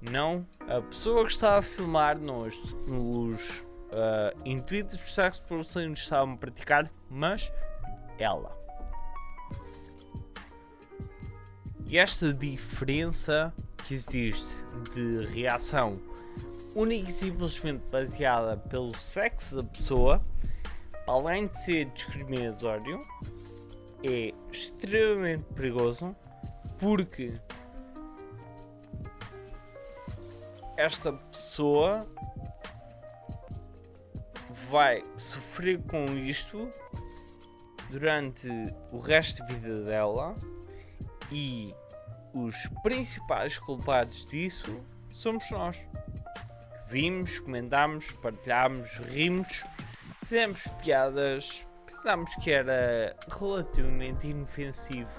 não 0.00 0.46
a 0.68 0.80
pessoa 0.80 1.24
que 1.24 1.32
está 1.32 1.58
a 1.58 1.62
filmar 1.62 2.18
nos, 2.18 2.56
nos 2.86 3.40
uh, 3.40 4.36
intuitos 4.44 4.98
de 4.98 5.10
sexo 5.10 5.42
por 5.44 5.64
que 5.64 6.00
estavam 6.00 6.34
a 6.34 6.36
praticar, 6.36 6.90
mas 7.08 7.52
ela. 8.18 8.56
E 11.86 11.96
esta 11.96 12.32
diferença 12.32 13.54
que 13.86 13.94
existe 13.94 14.64
de 14.92 15.24
reação 15.26 15.98
única 16.74 17.08
e 17.08 17.12
simplesmente 17.12 17.82
baseada 17.90 18.56
pelo 18.56 18.94
sexo 18.96 19.56
da 19.56 19.62
pessoa, 19.62 20.20
além 21.06 21.46
de 21.46 21.64
ser 21.64 21.86
discriminatório, 21.86 23.00
é 24.06 24.34
extremamente 24.52 25.44
perigoso 25.54 26.14
porque 26.78 27.32
esta 30.76 31.12
pessoa 31.12 32.06
vai 34.70 35.02
sofrer 35.16 35.80
com 35.82 36.04
isto 36.16 36.70
durante 37.90 38.48
o 38.92 38.98
resto 38.98 39.40
da 39.40 39.46
vida 39.46 39.84
dela 39.84 40.34
e 41.30 41.74
os 42.34 42.54
principais 42.82 43.58
culpados 43.58 44.26
disso 44.26 44.80
somos 45.10 45.50
nós. 45.50 45.76
Que 45.76 46.90
vimos, 46.90 47.38
comentámos, 47.40 48.10
partilhámos, 48.12 48.90
rimos, 48.98 49.64
fizemos 50.20 50.62
piadas, 50.82 51.65
pensámos 52.06 52.36
que 52.36 52.52
era 52.52 53.16
relativamente 53.28 54.28
inofensivo 54.28 55.10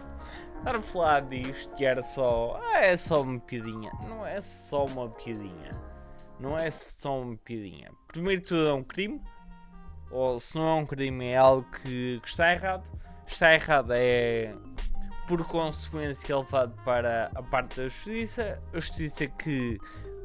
estar 0.57 0.73
a 0.73 0.81
falar 0.81 1.21
disto 1.23 1.75
que 1.75 1.83
era 1.83 2.01
só. 2.01 2.61
Ah, 2.63 2.79
é 2.79 2.95
só 2.95 3.21
uma 3.23 3.39
piadinha. 3.41 3.91
Não 4.07 4.25
é 4.25 4.39
só 4.39 4.85
uma 4.85 5.09
piadinha. 5.09 5.71
Não 6.39 6.57
é 6.57 6.71
só 6.71 7.19
uma 7.21 7.35
piadinha. 7.35 7.91
Primeiro 8.07 8.41
tudo 8.41 8.67
é 8.67 8.73
um 8.73 8.83
crime. 8.85 9.21
Ou 10.09 10.39
se 10.39 10.55
não 10.55 10.65
é 10.65 10.73
um 10.75 10.85
crime 10.85 11.25
é 11.25 11.35
algo 11.35 11.67
que, 11.69 12.21
que 12.21 12.27
está 12.29 12.53
errado. 12.53 12.85
Está 13.25 13.53
errado 13.53 13.91
é 13.91 14.55
por 15.27 15.45
consequência 15.45 16.37
levado 16.37 16.73
para 16.85 17.29
a 17.35 17.43
parte 17.43 17.75
da 17.75 17.89
justiça. 17.89 18.63
A 18.73 18.79
justiça 18.79 19.27
que 19.27 19.77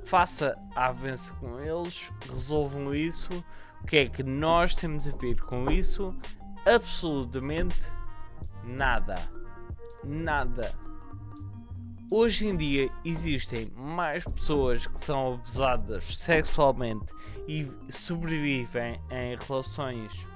faça 0.05 0.57
a 0.77 0.87
avança 0.87 1.33
com 1.41 1.59
eles, 1.59 2.09
resolvam 2.31 2.95
isso. 2.95 3.45
O 3.81 3.85
que 3.85 3.97
é 3.97 4.07
que 4.07 4.23
nós 4.23 4.77
temos 4.77 5.09
a 5.09 5.11
ver 5.11 5.41
com 5.43 5.69
isso? 5.69 6.17
Absolutamente 6.67 7.89
nada. 8.65 9.17
Nada. 10.05 10.75
Hoje 12.11 12.47
em 12.47 12.57
dia 12.57 12.91
existem 13.05 13.71
mais 13.75 14.25
pessoas 14.25 14.87
que 14.87 15.01
são 15.01 15.35
abusadas 15.35 16.19
sexualmente 16.19 17.13
e 17.49 17.71
sobrevivem 17.89 19.01
em 19.11 19.37
relações 19.37 20.27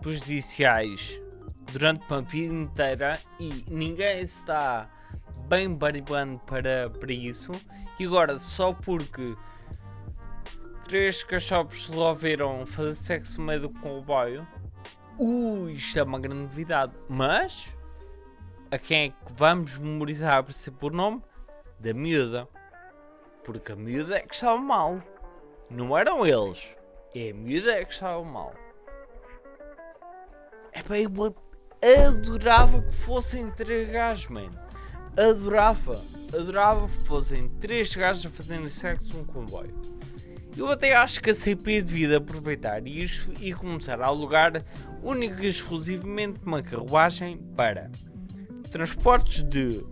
prejudiciais 0.00 1.20
durante 1.70 2.02
uma 2.08 2.22
vida 2.22 2.54
inteira 2.54 3.20
e 3.38 3.64
ninguém 3.68 4.22
está 4.22 4.88
bem 5.46 5.74
baribando 5.74 6.38
para, 6.40 6.88
para 6.88 7.12
isso. 7.12 7.52
E 7.98 8.06
agora, 8.06 8.38
só 8.38 8.72
porque 8.72 9.36
três 10.90 11.22
cachorros 11.22 11.86
resolveram 11.86 12.66
fazer 12.66 12.96
sexo 12.96 13.38
no 13.38 13.46
meio 13.46 13.60
do 13.60 13.70
comboio. 13.70 14.44
Ui, 15.16 15.74
isto 15.74 15.96
é 15.96 16.02
uma 16.02 16.18
grande 16.18 16.40
novidade. 16.40 16.92
Mas, 17.08 17.72
a 18.72 18.76
quem 18.76 19.06
é 19.06 19.08
que 19.10 19.32
vamos 19.32 19.78
memorizar 19.78 20.42
para 20.42 20.52
ser 20.52 20.72
por 20.72 20.90
nome? 20.90 21.22
Da 21.78 21.94
miúda. 21.94 22.48
Porque 23.44 23.70
a 23.70 23.76
miúda 23.76 24.16
é 24.16 24.22
que 24.22 24.34
estava 24.34 24.58
mal. 24.58 25.00
Não 25.70 25.96
eram 25.96 26.26
eles. 26.26 26.76
É 27.14 27.30
a 27.30 27.34
miúda 27.34 27.70
é 27.70 27.84
que 27.84 27.92
estava 27.92 28.24
mal. 28.24 28.52
É 30.72 30.82
bem, 30.82 31.06
eu 31.82 32.08
adorava 32.08 32.82
que 32.82 32.92
fossem 32.92 33.48
três 33.52 33.88
gajos, 33.88 34.26
man. 34.26 34.50
Adorava. 35.16 36.02
Adorava 36.34 36.88
que 36.88 37.06
fossem 37.06 37.48
três 37.60 37.94
gajos 37.94 38.26
a 38.26 38.30
fazerem 38.30 38.66
sexo 38.66 39.16
num 39.16 39.24
comboio. 39.24 39.99
Eu 40.56 40.68
até 40.68 40.94
acho 40.94 41.20
que 41.20 41.30
a 41.30 41.34
CP 41.34 41.82
devia 41.82 42.18
aproveitar 42.18 42.86
isto 42.86 43.32
e 43.40 43.52
começar 43.52 44.00
a 44.00 44.06
alugar 44.06 44.64
única 45.02 45.44
e 45.44 45.48
exclusivamente 45.48 46.40
uma 46.44 46.62
carruagem 46.62 47.38
para 47.56 47.90
transportes 48.70 49.42
de 49.44 49.84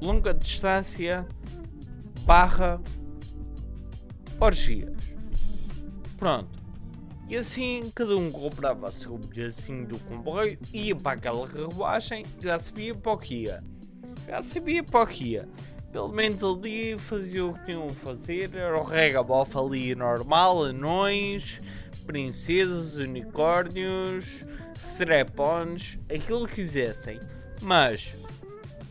longa 0.00 0.32
distância 0.32 1.26
barra 2.24 2.80
orgias. 4.40 4.96
Pronto. 6.16 6.62
E 7.28 7.36
assim 7.36 7.90
cada 7.94 8.16
um 8.16 8.30
comprava 8.30 8.88
o 8.88 8.92
seu 8.92 9.18
bilhetinho 9.18 9.86
do 9.86 9.98
comboio, 9.98 10.58
ia 10.72 10.94
para 10.94 11.16
aquela 11.16 11.48
carruagem, 11.48 12.24
já 12.40 12.58
sabia 12.58 12.94
para 12.94 13.12
o 13.12 13.18
que 13.18 13.34
ia. 13.34 13.64
Já 14.28 14.42
sabia 14.42 14.82
para 14.82 15.02
o 15.02 15.06
que 15.06 15.24
ia 15.32 15.48
pelo 15.94 16.08
menos 16.08 16.42
ali 16.42 16.98
fazia 16.98 17.46
o 17.46 17.54
que 17.54 17.66
tinham 17.66 17.88
a 17.88 17.92
fazer, 17.92 18.52
era 18.52 18.76
o 18.76 18.82
regabof 18.82 19.56
ali 19.56 19.94
normal, 19.94 20.64
anões, 20.64 21.60
princesas, 22.04 22.96
unicórnios, 22.96 24.44
strep-ons, 24.76 25.96
aquilo 26.12 26.48
que 26.48 26.56
quisessem, 26.56 27.20
mas 27.62 28.12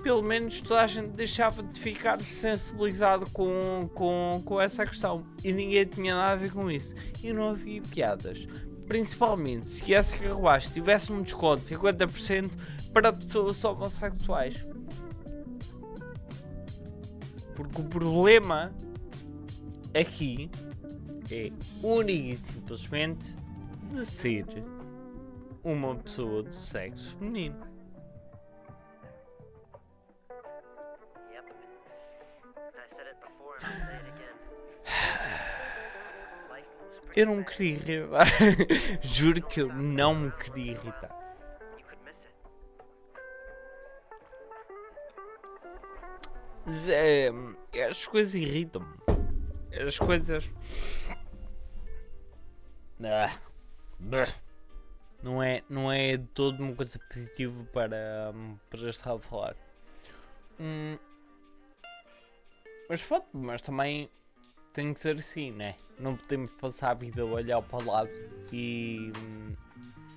pelo 0.02 0.22
menos 0.22 0.62
toda 0.62 0.80
a 0.80 0.88
gente 0.88 1.10
deixava 1.10 1.62
de 1.62 1.78
ficar 1.78 2.22
sensibilizado 2.22 3.30
com, 3.32 3.90
com, 3.94 4.42
com 4.46 4.62
essa 4.62 4.86
questão 4.86 5.26
e 5.44 5.52
ninguém 5.52 5.84
tinha 5.84 6.16
nada 6.16 6.32
a 6.32 6.36
ver 6.38 6.54
com 6.54 6.72
isso 6.72 6.96
e 7.22 7.34
não 7.34 7.50
havia 7.50 7.82
piadas. 7.82 8.48
Principalmente 8.88 9.70
se 9.72 9.94
essa 9.94 10.16
carruagem 10.16 10.72
tivesse 10.72 11.12
um 11.12 11.22
desconto 11.22 11.66
de 11.66 11.76
50% 11.76 12.50
para 12.94 13.12
pessoas 13.12 13.62
homossexuais. 13.62 14.66
Porque 17.56 17.82
o 17.82 17.86
problema 17.86 18.72
aqui 19.94 20.50
é 21.32 21.52
único 21.82 22.20
e 22.20 22.36
simplesmente 22.38 23.36
de 23.92 24.06
ser 24.06 24.46
uma 25.64 25.96
pessoa 25.96 26.44
de 26.44 26.56
sexo 26.56 27.16
feminino. 27.18 27.66
Eu 37.16 37.28
não 37.28 37.36
me 37.36 37.46
queria 37.46 37.76
irritar. 37.76 38.28
Juro 39.02 39.40
que 39.44 39.62
eu 39.62 39.72
não 39.72 40.16
me 40.16 40.32
queria 40.32 40.72
irritar. 40.72 41.23
As 47.90 48.08
coisas 48.08 48.36
irritam-me. 48.36 48.94
As 49.86 49.98
coisas. 49.98 50.50
Ah, 53.04 53.38
não 55.22 55.44
é, 55.44 55.64
não 55.70 55.92
é 55.92 56.18
de 56.18 56.28
todo 56.28 56.62
uma 56.62 56.76
coisa 56.76 57.00
positiva 57.00 57.66
para, 57.74 58.34
para 58.70 58.90
estar 58.90 59.14
a 59.14 59.20
falar. 59.20 59.56
Hum, 60.60 60.98
mas 62.90 63.02
pronto, 63.04 63.28
mas 63.34 63.62
também 63.62 64.10
tem 64.72 64.94
que 64.94 65.00
ser 65.00 65.18
assim, 65.18 65.52
né? 65.52 65.76
Não 66.00 66.16
podemos 66.16 66.52
passar 66.52 66.92
a 66.92 66.94
vida 66.94 67.22
a 67.22 67.26
olhar 67.26 67.62
para 67.62 67.78
o 67.80 67.86
lado 67.86 68.10
e 68.52 69.12
hum, 69.18 69.56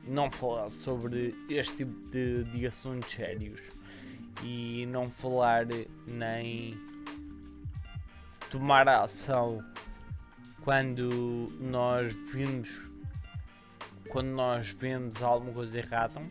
não 0.05 0.31
falar 0.31 0.71
sobre 0.71 1.35
este 1.49 1.79
tipo 1.79 2.11
de, 2.11 2.45
de 2.45 2.67
assuntos 2.67 3.13
sérios 3.13 3.61
e 4.43 4.87
não 4.87 5.11
falar 5.11 5.67
nem 6.07 6.77
tomar 8.51 8.89
ação 8.89 9.65
quando 10.63 11.53
nós 11.61 12.13
vimos 12.33 12.69
quando 14.09 14.29
nós 14.29 14.71
vemos 14.71 15.23
alguma 15.23 15.53
coisa 15.53 15.79
errada 15.79 16.23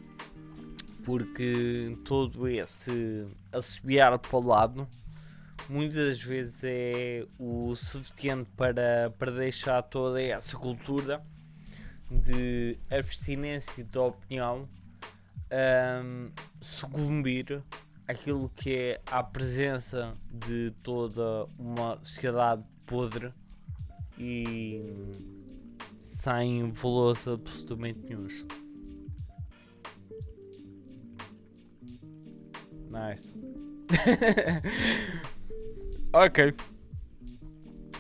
porque 1.03 1.97
todo 2.03 2.47
esse 2.47 3.27
assobiar 3.51 4.17
para 4.17 4.35
o 4.37 4.41
lado 4.41 4.87
muitas 5.69 6.21
vezes 6.21 6.63
é 6.63 7.25
o 7.39 7.75
suficiente 7.75 8.49
para, 8.55 9.11
para 9.17 9.31
deixar 9.31 9.81
toda 9.83 10.21
essa 10.21 10.57
cultura 10.57 11.21
de 12.09 12.77
abstinência 12.89 13.83
de 13.83 13.97
opinião 13.97 14.67
um, 15.51 16.31
sucumbir 16.61 17.61
aquilo 18.07 18.49
que 18.55 18.75
é 18.75 19.01
a 19.05 19.23
presença 19.23 20.15
de 20.31 20.71
toda 20.83 21.45
uma 21.57 21.97
sociedade 22.03 22.63
podre 22.85 23.33
e 24.17 24.81
sem 25.99 26.71
valores 26.71 27.27
absolutamente 27.27 27.99
nenhum. 28.01 28.27
Nice. 32.89 33.37
ok. 36.13 36.53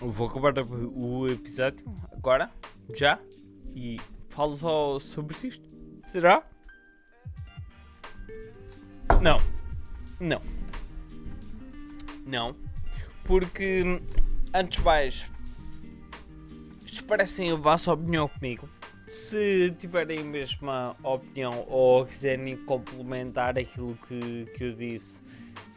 Vou 0.01 0.27
acabar 0.27 0.53
o 0.59 1.27
episódio 1.27 1.85
agora, 2.11 2.51
já, 2.93 3.19
e 3.75 3.99
falo 4.29 4.55
só 4.55 4.99
sobre 4.99 5.35
isto. 5.47 5.69
Será? 6.05 6.43
Não. 9.21 9.54
Não. 10.19 10.41
Não. 12.25 12.55
Porque, 13.23 14.01
antes 14.53 14.83
mais, 14.83 15.31
expressem 16.85 17.51
a 17.51 17.55
vossa 17.55 17.93
opinião 17.93 18.27
comigo. 18.27 18.69
Se 19.07 19.73
tiverem 19.77 20.19
a 20.19 20.23
mesma 20.23 20.95
opinião 21.03 21.65
ou 21.67 22.05
quiserem 22.05 22.57
complementar 22.65 23.57
aquilo 23.57 23.97
que, 24.07 24.45
que 24.55 24.63
eu 24.63 24.73
disse, 24.73 25.21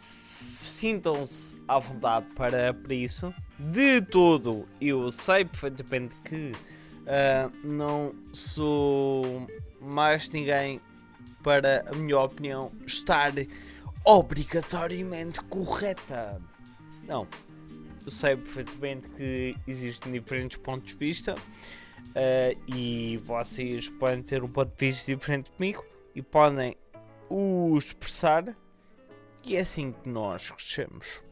sintam-se 0.01 1.61
à 1.67 1.79
vontade 1.79 2.27
para, 2.35 2.73
para 2.73 2.95
isso. 2.95 3.35
De 3.59 4.01
todo, 4.01 4.67
eu 4.81 5.11
sei 5.11 5.45
perfeitamente 5.45 6.15
que 6.25 6.53
uh, 7.03 7.67
não 7.67 8.15
sou 8.33 9.47
mais 9.81 10.31
ninguém 10.31 10.81
para 11.43 11.85
a 11.91 11.95
minha 11.95 12.19
opinião 12.21 12.71
estar 12.87 13.33
obrigatoriamente 14.05 15.43
correta. 15.45 16.41
Não. 17.05 17.27
Eu 18.05 18.11
sei 18.11 18.37
perfeitamente 18.37 19.09
que 19.11 19.55
existem 19.67 20.13
diferentes 20.13 20.59
pontos 20.59 20.93
de 20.93 20.99
vista 20.99 21.35
uh, 21.35 22.75
e 22.75 23.19
vocês 23.19 23.89
podem 23.89 24.23
ter 24.23 24.43
um 24.43 24.49
ponto 24.49 24.75
de 24.75 24.87
vista 24.87 25.15
diferente 25.15 25.51
comigo 25.51 25.85
e 26.15 26.23
podem 26.23 26.77
o 27.29 27.77
expressar 27.77 28.57
e 29.45 29.57
é 29.57 29.61
assim 29.61 29.93
que 29.93 30.09
nós 30.09 30.51
crescemos 30.51 31.23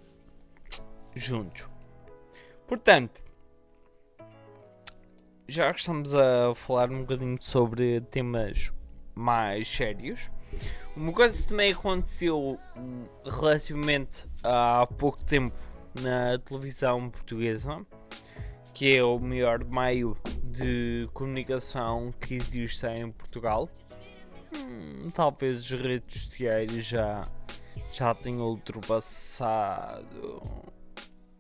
juntos. 1.14 1.68
Portanto, 2.66 3.20
já 5.48 5.72
que 5.72 5.80
estamos 5.80 6.14
a 6.14 6.54
falar 6.54 6.90
um 6.90 7.00
bocadinho 7.00 7.40
sobre 7.40 8.00
temas 8.02 8.72
mais 9.14 9.68
sérios, 9.68 10.30
uma 10.96 11.12
coisa 11.12 11.36
que 11.36 11.48
também 11.48 11.72
aconteceu 11.72 12.58
hum, 12.76 13.06
relativamente 13.24 14.24
há 14.42 14.86
pouco 14.98 15.22
tempo 15.24 15.54
na 16.00 16.38
televisão 16.38 17.10
portuguesa, 17.10 17.84
que 18.72 18.96
é 18.96 19.04
o 19.04 19.18
maior 19.18 19.64
meio 19.64 20.16
de 20.44 21.08
comunicação 21.12 22.14
que 22.20 22.34
existe 22.34 22.86
em 22.86 23.10
Portugal. 23.12 23.68
Hum, 24.56 25.10
talvez 25.14 25.58
as 25.58 25.70
redes 25.70 26.22
sociais 26.22 26.72
já, 26.72 27.28
já 27.92 28.14
tenham 28.14 28.46
ultrapassado 28.46 30.42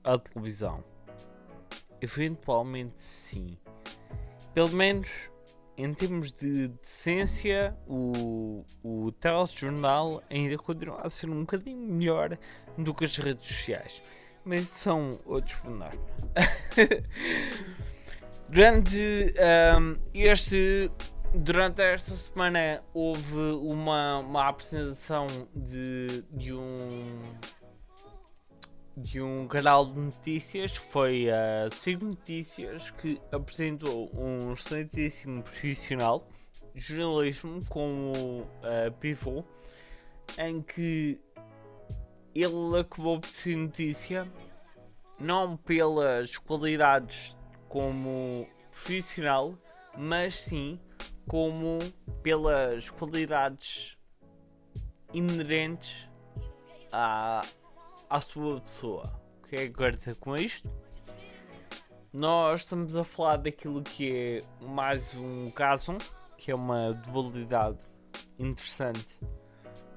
a 0.04 0.18
televisão. 0.18 0.84
Eventualmente 2.00 2.98
sim. 2.98 3.56
Pelo 4.52 4.72
menos 4.72 5.30
em 5.76 5.92
termos 5.92 6.32
de 6.32 6.68
decência, 6.68 7.76
o, 7.86 8.64
o 8.82 9.12
telejornal 9.12 10.22
ainda 10.30 10.56
continua 10.56 11.00
a 11.02 11.10
ser 11.10 11.28
um 11.28 11.40
bocadinho 11.40 11.78
melhor 11.78 12.38
do 12.78 12.94
que 12.94 13.04
as 13.04 13.16
redes 13.16 13.46
sociais. 13.46 14.02
Mas 14.44 14.68
são 14.68 15.20
outros 15.24 15.56
pormenores. 15.56 15.98
durante 18.48 19.34
um, 19.78 19.96
este 20.14 20.90
durante 21.34 21.82
esta 21.82 22.14
semana 22.14 22.82
houve 22.94 23.36
uma, 23.36 24.20
uma 24.20 24.48
apresentação 24.48 25.26
de, 25.54 26.24
de 26.32 26.52
um 26.52 27.20
de 28.96 29.20
um 29.20 29.46
canal 29.46 29.84
de 29.84 29.98
notícias, 29.98 30.74
foi 30.74 31.28
a 31.30 31.68
uh, 31.68 32.04
Notícias, 32.04 32.90
que 32.92 33.20
apresentou 33.30 34.10
um 34.14 34.54
excelentíssimo 34.54 35.42
profissional 35.42 36.26
de 36.74 36.80
jornalismo 36.80 37.62
como 37.68 38.12
uh, 38.42 38.92
pivô, 38.98 39.44
em 40.38 40.62
que 40.62 41.20
ele 42.34 42.78
acabou 42.80 43.18
de 43.18 43.28
ser 43.28 43.56
notícia 43.56 44.26
não 45.20 45.56
pelas 45.58 46.36
qualidades 46.38 47.36
como 47.68 48.48
profissional, 48.70 49.58
mas 49.96 50.38
sim 50.40 50.80
como 51.28 51.78
pelas 52.22 52.88
qualidades 52.90 53.98
inerentes 55.12 56.08
à, 56.92 57.42
à 58.08 58.20
sua 58.20 58.60
pessoa. 58.60 59.20
O 59.40 59.46
que 59.46 59.56
é 59.56 59.58
que 59.66 59.74
quero 59.74 59.96
dizer 59.96 60.16
com 60.16 60.36
isto? 60.36 60.70
Nós 62.12 62.60
estamos 62.60 62.96
a 62.96 63.04
falar 63.04 63.36
daquilo 63.36 63.82
que 63.82 64.12
é 64.12 64.64
mais 64.64 65.14
um 65.14 65.50
caso, 65.50 65.98
que 66.38 66.50
é 66.50 66.54
uma 66.54 66.92
dualidade 66.92 67.78
interessante 68.38 69.18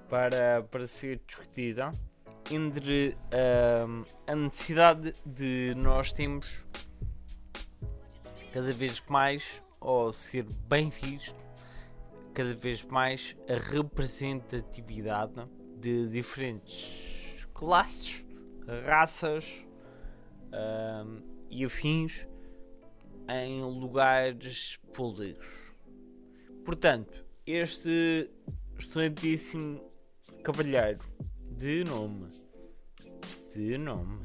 para, 0.09 0.63
para 0.63 0.85
ser 0.85 1.21
discutida 1.25 1.91
entre 2.51 3.15
uh, 3.31 4.05
a 4.27 4.35
necessidade 4.35 5.13
de 5.25 5.73
nós 5.75 6.11
termos 6.11 6.65
cada 8.51 8.73
vez 8.73 9.01
mais, 9.07 9.63
ou 9.79 10.11
ser 10.11 10.43
bem 10.67 10.89
visto, 10.89 11.35
cada 12.33 12.53
vez 12.53 12.83
mais 12.83 13.37
a 13.47 13.53
representatividade 13.53 15.45
de 15.77 16.07
diferentes 16.09 17.08
classes, 17.59 18.25
raças 18.85 19.65
um, 20.53 21.21
e 21.49 21.65
afins 21.65 22.25
em 23.27 23.61
lugares 23.61 24.79
públicos. 24.93 25.45
Portanto, 26.63 27.25
este 27.45 28.31
excelentíssimo 28.77 29.91
cavalheiro 30.41 30.99
de 31.51 31.83
nome, 31.83 32.31
de 33.53 33.77
nome, 33.77 34.21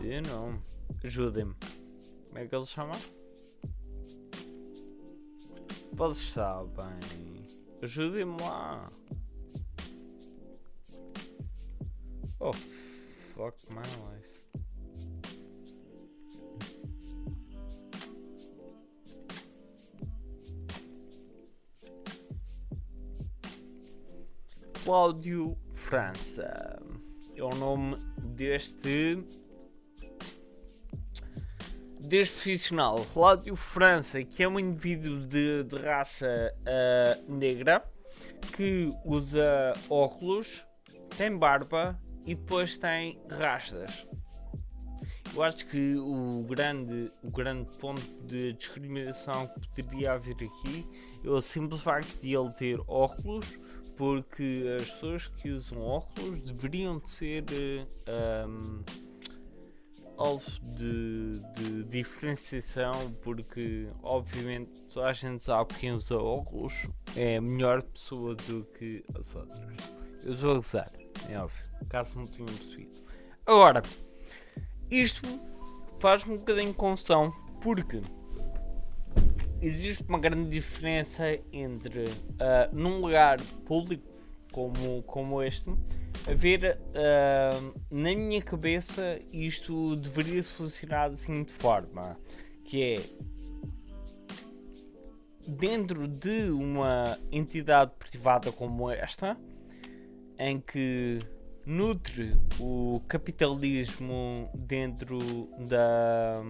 de 0.00 0.22
nome, 0.22 0.62
ajudem-me. 1.04 1.54
Como 2.28 2.38
é 2.38 2.46
que 2.46 2.54
ele 2.56 2.64
se 2.64 2.70
chama? 2.70 2.94
Vocês 5.92 6.32
sabem. 6.32 7.46
Ajudem-me 7.82 8.40
lá. 8.40 8.90
Oh, 12.46 12.52
fuck 12.52 13.54
my 13.70 13.80
life. 13.80 14.34
Cláudio 24.84 25.56
França 25.72 26.78
é 27.34 27.42
o 27.42 27.48
nome 27.48 27.96
deste 28.18 29.24
deste 31.98 32.34
profissional 32.34 33.06
Cláudio 33.14 33.56
França 33.56 34.22
que 34.22 34.42
é 34.42 34.48
um 34.48 34.60
indivíduo 34.60 35.26
de, 35.26 35.64
de 35.64 35.76
raça 35.76 36.54
uh, 36.60 37.32
negra 37.32 37.82
que 38.54 38.90
usa 39.02 39.72
óculos 39.88 40.66
tem 41.16 41.34
barba 41.34 41.98
e 42.24 42.34
depois 42.34 42.78
tem 42.78 43.20
rastas. 43.30 44.06
Eu 45.34 45.42
acho 45.42 45.66
que 45.66 45.96
o 45.96 46.44
grande, 46.44 47.10
o 47.22 47.30
grande 47.30 47.68
ponto 47.78 48.00
de 48.24 48.52
discriminação 48.52 49.48
que 49.48 49.82
poderia 49.82 50.12
haver 50.12 50.36
aqui 50.36 50.86
é 51.24 51.28
o 51.28 51.40
simples 51.40 51.82
facto 51.82 52.20
de 52.20 52.36
ele 52.36 52.52
ter 52.52 52.80
óculos, 52.86 53.58
porque 53.96 54.64
as 54.80 54.88
pessoas 54.90 55.26
que 55.26 55.50
usam 55.50 55.80
óculos 55.80 56.40
deveriam 56.40 56.98
de 56.98 57.10
ser 57.10 57.44
um, 58.48 58.84
alvo 60.16 60.44
de, 60.62 61.40
de, 61.56 61.84
diferenciação, 61.84 63.12
porque 63.22 63.88
obviamente 64.04 64.82
toda 64.84 65.08
a 65.08 65.12
gente 65.12 65.42
sabe 65.42 65.74
que 65.74 65.80
quem 65.80 65.92
usa 65.92 66.16
óculos 66.16 66.88
é 67.16 67.40
melhor 67.40 67.82
pessoa 67.82 68.36
do 68.36 68.64
que 68.66 69.04
as 69.16 69.34
outras. 69.34 70.03
Eu 70.24 70.34
estou 70.34 70.52
a 70.52 70.54
gozar, 70.54 70.90
é 71.28 71.38
óbvio, 71.38 71.64
caso 71.88 72.18
não 72.18 72.26
tenham 72.26 72.46
percebido. 72.46 73.02
Agora, 73.44 73.82
isto 74.90 75.20
faz-me 76.00 76.34
um 76.34 76.38
bocadinho 76.38 76.68
de 76.68 76.74
confusão 76.74 77.30
porque 77.60 78.00
existe 79.60 80.02
uma 80.08 80.18
grande 80.18 80.48
diferença 80.50 81.24
entre 81.52 82.04
uh, 82.04 82.74
num 82.74 83.00
lugar 83.00 83.40
público 83.66 84.06
como, 84.52 85.02
como 85.02 85.42
este 85.42 85.70
haver 86.26 86.78
uh, 86.78 87.80
na 87.90 88.14
minha 88.14 88.40
cabeça 88.42 89.20
isto 89.32 89.96
deveria 89.96 90.42
funcionar 90.42 91.06
assim 91.06 91.42
de 91.42 91.52
forma 91.52 92.18
que 92.64 92.82
é 92.82 93.00
dentro 95.48 96.06
de 96.08 96.50
uma 96.50 97.18
entidade 97.30 97.92
privada 97.98 98.52
como 98.52 98.90
esta 98.90 99.36
em 100.38 100.60
que 100.60 101.18
nutre 101.66 102.36
o 102.60 103.00
capitalismo 103.08 104.50
dentro 104.54 105.48
da 105.68 106.42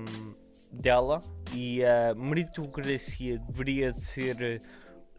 dela 0.71 1.23
e 1.53 1.85
a 1.85 2.15
meritocracia 2.15 3.39
deveria 3.39 3.93
de 3.93 4.05
ser 4.05 4.61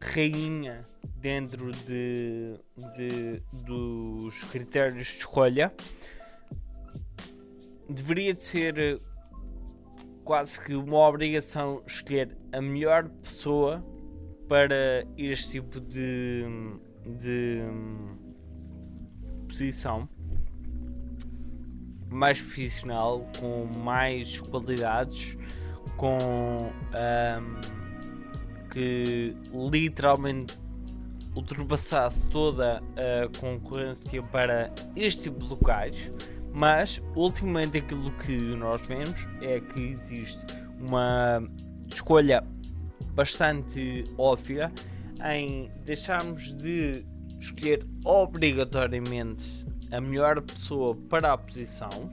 rainha 0.01 0.85
dentro 1.15 1.71
de, 1.71 2.59
de, 2.95 3.41
dos 3.53 4.43
critérios 4.51 4.95
de 4.95 5.01
escolha. 5.01 5.73
Deveria 7.89 8.33
de 8.33 8.41
ser 8.41 9.01
quase 10.23 10.59
que 10.59 10.75
uma 10.75 10.97
obrigação 11.07 11.81
escolher 11.87 12.35
a 12.51 12.59
melhor 12.59 13.07
pessoa 13.09 13.83
para 14.47 15.05
este 15.17 15.51
tipo 15.51 15.79
de, 15.79 16.43
de 17.05 17.61
posição 19.45 20.07
mais 22.09 22.41
profissional, 22.41 23.27
com 23.39 23.65
mais 23.79 24.39
qualidades, 24.39 25.37
com 25.97 26.17
um, 26.17 27.59
que 28.71 29.35
literalmente 29.53 30.57
ultrapassasse 31.35 32.29
toda 32.29 32.81
a 32.95 33.39
concorrência 33.39 34.23
para 34.23 34.73
este 34.95 35.23
tipo 35.23 35.39
de 35.39 35.49
locais, 35.49 36.11
mas 36.53 37.01
ultimamente 37.15 37.79
aquilo 37.79 38.09
que 38.17 38.37
nós 38.37 38.85
vemos 38.87 39.27
é 39.41 39.59
que 39.59 39.81
existe 39.81 40.39
uma 40.79 41.43
escolha 41.87 42.43
bastante 43.13 44.03
óbvia 44.17 44.71
em 45.33 45.69
deixarmos 45.83 46.53
de 46.53 47.05
escolher 47.39 47.85
obrigatoriamente 48.03 49.65
a 49.91 50.01
melhor 50.01 50.41
pessoa 50.41 50.95
para 50.95 51.33
a 51.33 51.37
posição 51.37 52.09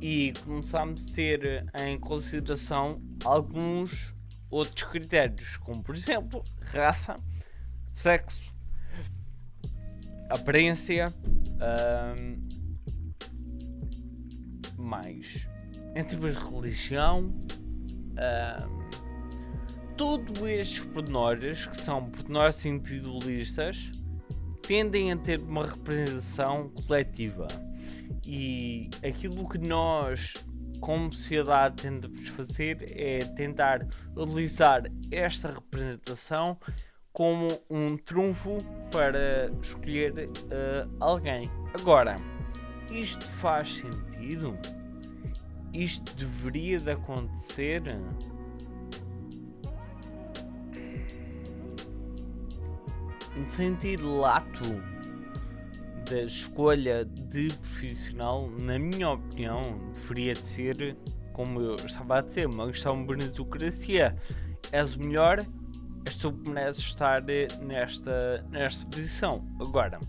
e 0.00 0.32
começamos 0.44 1.10
a 1.10 1.14
ter 1.14 1.66
em 1.74 1.98
consideração 1.98 3.00
alguns 3.24 4.14
outros 4.50 4.84
critérios, 4.84 5.56
como 5.58 5.82
por 5.82 5.94
exemplo 5.94 6.42
raça, 6.60 7.18
sexo, 7.92 8.52
aparência, 10.30 11.06
hum, 12.18 12.46
mais. 14.76 15.48
Entre 15.94 16.16
a 16.28 16.32
religião, 16.32 17.20
hum, 17.20 18.76
todos 19.96 20.40
estes 20.46 20.84
pormenores 20.84 21.66
que 21.66 21.78
são 21.78 22.10
pormenores 22.10 22.64
individualistas 22.66 23.90
tendem 24.66 25.12
a 25.12 25.16
ter 25.16 25.38
uma 25.38 25.66
representação 25.66 26.70
coletiva. 26.86 27.46
E 28.26 28.90
aquilo 29.06 29.48
que 29.48 29.58
nós, 29.58 30.34
como 30.80 31.12
sociedade, 31.12 31.82
tentamos 31.82 32.28
fazer 32.28 32.92
é 32.96 33.24
tentar 33.24 33.86
utilizar 34.16 34.82
esta 35.10 35.52
representação 35.52 36.58
como 37.12 37.48
um 37.70 37.96
trunfo 37.96 38.58
para 38.90 39.50
escolher 39.62 40.12
uh, 40.28 40.96
alguém. 41.00 41.48
Agora, 41.72 42.16
isto 42.90 43.26
faz 43.26 43.78
sentido? 43.78 44.58
Isto 45.72 46.14
deveria 46.14 46.78
de 46.78 46.90
acontecer? 46.90 47.82
Em 53.36 53.48
sentido 53.48 54.16
lato 54.18 54.82
da 56.08 56.22
escolha 56.22 57.04
de 57.04 57.48
profissional, 57.48 58.48
na 58.50 58.78
minha 58.78 59.10
opinião, 59.10 59.60
deveria 59.92 60.34
de 60.34 60.46
ser, 60.46 60.96
como 61.32 61.60
eu 61.60 61.74
estava 61.74 62.18
a 62.18 62.20
dizer, 62.22 62.46
uma 62.46 62.66
questão 62.68 63.04
de 63.04 63.16
meritocracia. 63.16 64.16
És 64.72 64.96
o 64.96 65.00
melhor, 65.00 65.44
és 66.04 66.16
tu 66.16 66.32
que 66.32 66.48
mereces 66.48 66.84
estar 66.84 67.22
nesta, 67.60 68.44
nesta 68.50 68.86
posição. 68.86 69.46
Agora, 69.60 70.00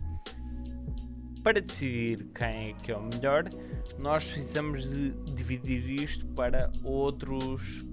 para 1.44 1.60
decidir 1.60 2.28
quem 2.34 2.70
é 2.70 2.74
que 2.74 2.92
é 2.92 2.98
o 2.98 3.04
melhor, 3.04 3.50
nós 3.98 4.30
precisamos 4.30 4.90
de 4.90 5.12
dividir 5.34 5.90
isto 6.02 6.26
para 6.28 6.72
outros 6.84 7.86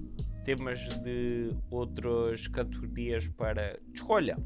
temas 0.44 0.78
de 1.00 1.50
outras 1.70 2.46
categorias 2.48 3.26
para 3.28 3.78
escolha 3.94 4.36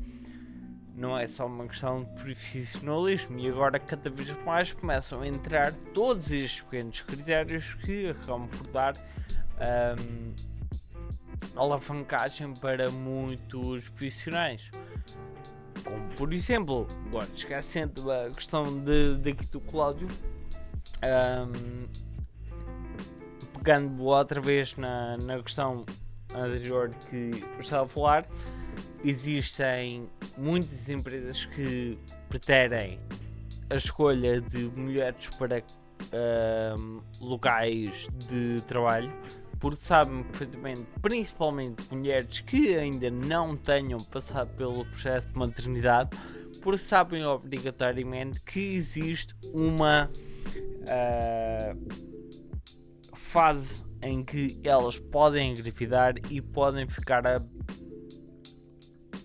não 0.99 1.17
é 1.17 1.27
só 1.29 1.47
uma 1.47 1.67
questão 1.67 2.03
de 2.03 2.11
profissionalismo 2.21 3.39
e 3.39 3.49
agora 3.49 3.79
cada 3.79 4.11
vez 4.11 4.31
mais 4.45 4.73
começam 4.73 5.21
a 5.21 5.29
entrar 5.29 5.73
todos 5.95 6.33
estes 6.33 6.61
pequenos 6.63 7.03
critérios 7.03 7.75
que 7.75 8.09
acabam 8.11 8.49
por 8.49 8.67
dar 8.67 8.97
um, 9.97 10.35
alavancagem 11.55 12.53
para 12.55 12.91
muitos 12.91 13.89
profissionais. 13.89 14.71
Como 15.85 16.09
por 16.17 16.33
exemplo, 16.33 16.89
agora 17.07 17.29
esquecendo 17.33 18.11
a 18.11 18.31
questão 18.31 18.65
de, 18.81 19.19
daqui 19.19 19.47
do 19.47 19.61
Cláudio, 19.61 20.09
um, 21.05 21.87
pegando 23.55 24.03
outra 24.03 24.41
vez 24.41 24.77
na, 24.77 25.17
na 25.17 25.41
questão 25.41 25.87
anterior 26.35 26.91
que 27.09 27.31
estava 27.61 27.85
a 27.85 27.89
falar, 27.89 28.27
existem 29.05 30.09
muitas 30.39 30.89
empresas 30.89 31.45
que 31.45 31.99
pretendem 32.29 33.01
a 33.69 33.75
escolha 33.75 34.41
de 34.41 34.65
mulheres 34.69 35.29
para 35.39 35.59
uh, 35.59 37.03
locais 37.21 38.09
de 38.29 38.63
trabalho, 38.63 39.13
porque 39.59 39.81
sabem 39.81 40.23
perfeitamente, 40.23 40.87
principalmente 41.03 41.83
mulheres 41.91 42.41
que 42.41 42.77
ainda 42.77 43.11
não 43.11 43.57
tenham 43.57 43.99
passado 43.99 44.55
pelo 44.57 44.85
processo 44.87 45.29
de 45.29 45.35
maternidade, 45.35 46.11
porque 46.63 46.79
sabem 46.79 47.25
obrigatoriamente 47.25 48.41
que 48.43 48.75
existe 48.75 49.35
uma 49.53 50.11
uh, 50.85 51.89
fase 53.15 53.85
em 54.01 54.25
que 54.25 54.61
elas 54.63 54.99
podem 54.99 55.53
engravidar 55.53 56.15
e 56.31 56.41
podem 56.41 56.87
ficar 56.87 57.27
a 57.27 57.43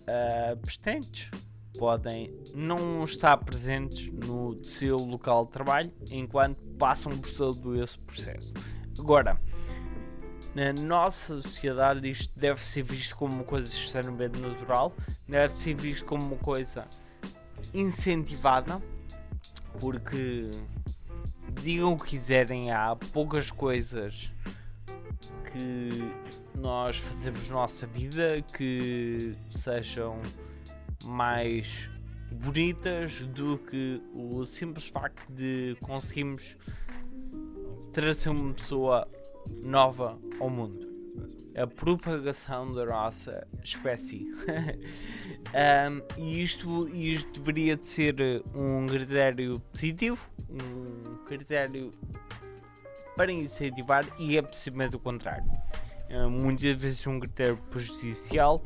uh, 0.07 1.77
podem 1.77 2.33
não 2.53 3.03
estar 3.03 3.37
presentes 3.37 4.11
no 4.11 4.63
seu 4.63 4.97
local 4.97 5.45
de 5.45 5.51
trabalho 5.51 5.91
enquanto 6.09 6.61
passam 6.77 7.17
por 7.17 7.31
todo 7.31 7.81
esse 7.81 7.97
processo. 7.99 8.53
Agora, 8.97 9.39
na 10.53 10.71
nossa 10.71 11.41
sociedade, 11.41 12.07
isto 12.07 12.39
deve 12.39 12.63
ser 12.63 12.83
visto 12.83 13.15
como 13.15 13.33
uma 13.33 13.43
coisa 13.43 13.67
extremamente 13.67 14.39
natural, 14.39 14.93
deve 15.27 15.53
ser 15.59 15.73
visto 15.73 16.05
como 16.05 16.23
uma 16.23 16.37
coisa 16.37 16.87
incentivada, 17.73 18.81
porque 19.79 20.51
digam 21.61 21.93
o 21.93 21.99
que 21.99 22.11
quiserem, 22.11 22.71
há 22.71 22.95
poucas 23.11 23.49
coisas 23.49 24.31
que 25.51 25.89
nós 26.57 26.97
fazemos 26.97 27.49
nossa 27.49 27.85
vida 27.87 28.43
que 28.53 29.35
sejam 29.49 30.21
mais 31.03 31.89
bonitas 32.31 33.21
do 33.21 33.57
que 33.57 34.01
o 34.13 34.43
simples 34.45 34.87
facto 34.87 35.31
de 35.31 35.75
conseguirmos 35.81 36.55
trazer 37.91 38.29
uma 38.29 38.53
pessoa 38.53 39.07
nova 39.61 40.17
ao 40.39 40.49
mundo. 40.49 40.91
A 41.55 41.67
propagação 41.67 42.73
da 42.73 42.85
nossa 42.85 43.47
espécie. 43.63 44.25
um, 45.53 46.19
e 46.19 46.41
isto, 46.41 46.87
isto 46.89 47.39
deveria 47.39 47.77
de 47.77 47.87
ser 47.87 48.15
um 48.55 48.87
critério 48.87 49.59
positivo, 49.71 50.31
um 50.49 51.23
critério 51.25 51.93
para 53.15 53.31
incentivar 53.31 54.03
e 54.17 54.35
é 54.35 54.41
precisamente 54.41 54.95
o 54.95 54.99
contrário. 54.99 55.45
Uh, 56.13 56.29
muitas 56.29 56.79
vezes 56.79 57.05
um 57.07 57.19
critério 57.19 57.57
prejudicial 57.69 58.63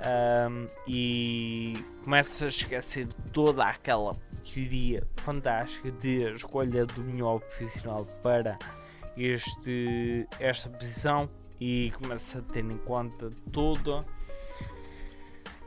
um, 0.00 0.68
e 0.86 1.74
começa 2.04 2.46
a 2.46 2.48
esquecer 2.48 3.08
toda 3.32 3.64
aquela 3.64 4.14
teoria 4.52 5.06
fantástica 5.16 5.90
de 5.90 6.22
escolha 6.34 6.86
do 6.86 7.02
melhor 7.02 7.40
profissional 7.40 8.04
para 8.22 8.58
este, 9.16 10.26
esta 10.38 10.68
posição 10.68 11.28
e 11.60 11.92
começa 12.00 12.38
a 12.38 12.42
ter 12.42 12.64
em 12.64 12.78
conta 12.78 13.30
toda, 13.52 14.04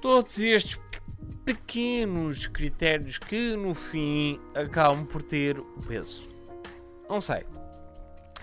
todos 0.02 0.40
estes 0.40 0.80
pequenos 1.46 2.48
critérios 2.48 3.18
que 3.18 3.56
no 3.56 3.74
fim 3.74 4.40
acabam 4.56 5.06
por 5.06 5.22
ter 5.22 5.60
o 5.60 5.82
peso. 5.88 6.28
Não 7.10 7.22
sei. 7.22 7.46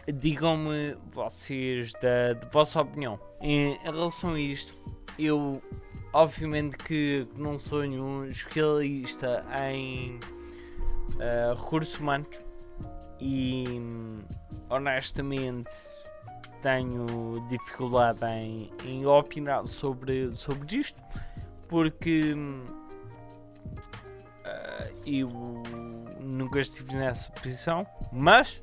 Digam-me 0.06 0.96
vocês 1.12 1.92
da, 1.94 2.34
da, 2.34 2.48
vossa 2.48 2.80
opinião 2.80 3.18
em, 3.40 3.74
em, 3.74 3.82
relação 3.82 4.34
a 4.34 4.40
isto. 4.40 4.76
Eu, 5.18 5.62
obviamente, 6.12 6.76
que 6.76 7.26
não 7.36 7.58
sou 7.58 7.82
nenhum 7.82 8.24
especialista 8.24 9.44
em 9.62 10.18
uh, 11.16 11.54
recursos 11.54 11.98
humanos 12.00 12.28
e 13.20 13.64
honestamente 14.68 15.70
tenho 16.62 17.06
dificuldade 17.48 18.24
em, 18.24 18.70
em 18.84 19.06
opinar 19.06 19.66
sobre, 19.66 20.32
sobre 20.32 20.78
isto 20.78 21.00
porque 21.70 22.34
uh, 24.44 24.92
eu 25.06 25.28
nunca 26.20 26.58
estive 26.58 26.96
nessa 26.96 27.30
posição, 27.30 27.86
mas 28.12 28.60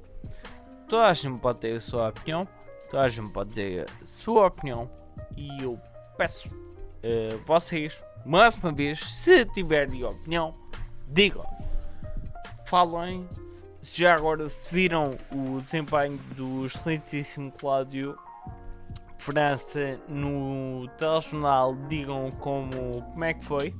toda 0.87 1.07
a 1.07 1.13
gente 1.13 1.39
pode 1.39 1.59
ter 1.59 1.75
a 1.75 1.79
sua 1.79 2.09
opinião, 2.09 2.47
toda 2.89 3.03
a 3.03 3.09
gente 3.09 3.29
pode 3.31 3.53
ter 3.53 3.85
a 4.01 4.05
sua 4.05 4.47
opinião 4.47 4.89
e 5.35 5.61
eu 5.61 5.79
peço 6.17 6.47
uh, 6.47 7.37
vocês, 7.45 7.93
mais 8.25 8.55
uma 8.55 8.71
vez, 8.71 8.99
se 8.99 9.45
tiverem 9.45 10.03
opinião, 10.03 10.55
digam, 11.07 11.45
falem. 12.65 13.27
Já 13.81 14.15
agora, 14.15 14.49
se 14.49 14.73
viram 14.73 15.17
o 15.31 15.61
desempenho 15.61 16.17
do 16.35 16.65
excelentíssimo 16.65 17.51
Cláudio 17.57 18.17
França 19.17 19.97
no 20.09 20.89
telejornal, 20.97 21.75
digam 21.87 22.29
como, 22.39 23.01
como 23.01 23.23
é 23.23 23.33
que 23.33 23.45
foi 23.45 23.73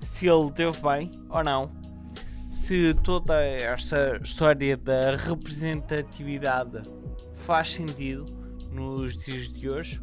se 0.00 0.26
ele 0.28 0.50
teve 0.52 0.80
bem 0.80 1.10
ou 1.28 1.42
não, 1.42 1.70
se 2.58 2.92
toda 2.92 3.42
esta 3.42 4.20
história 4.22 4.76
da 4.76 5.14
representatividade 5.14 6.82
faz 7.32 7.72
sentido 7.72 8.26
nos 8.70 9.16
dias 9.16 9.50
de 9.50 9.70
hoje, 9.70 10.02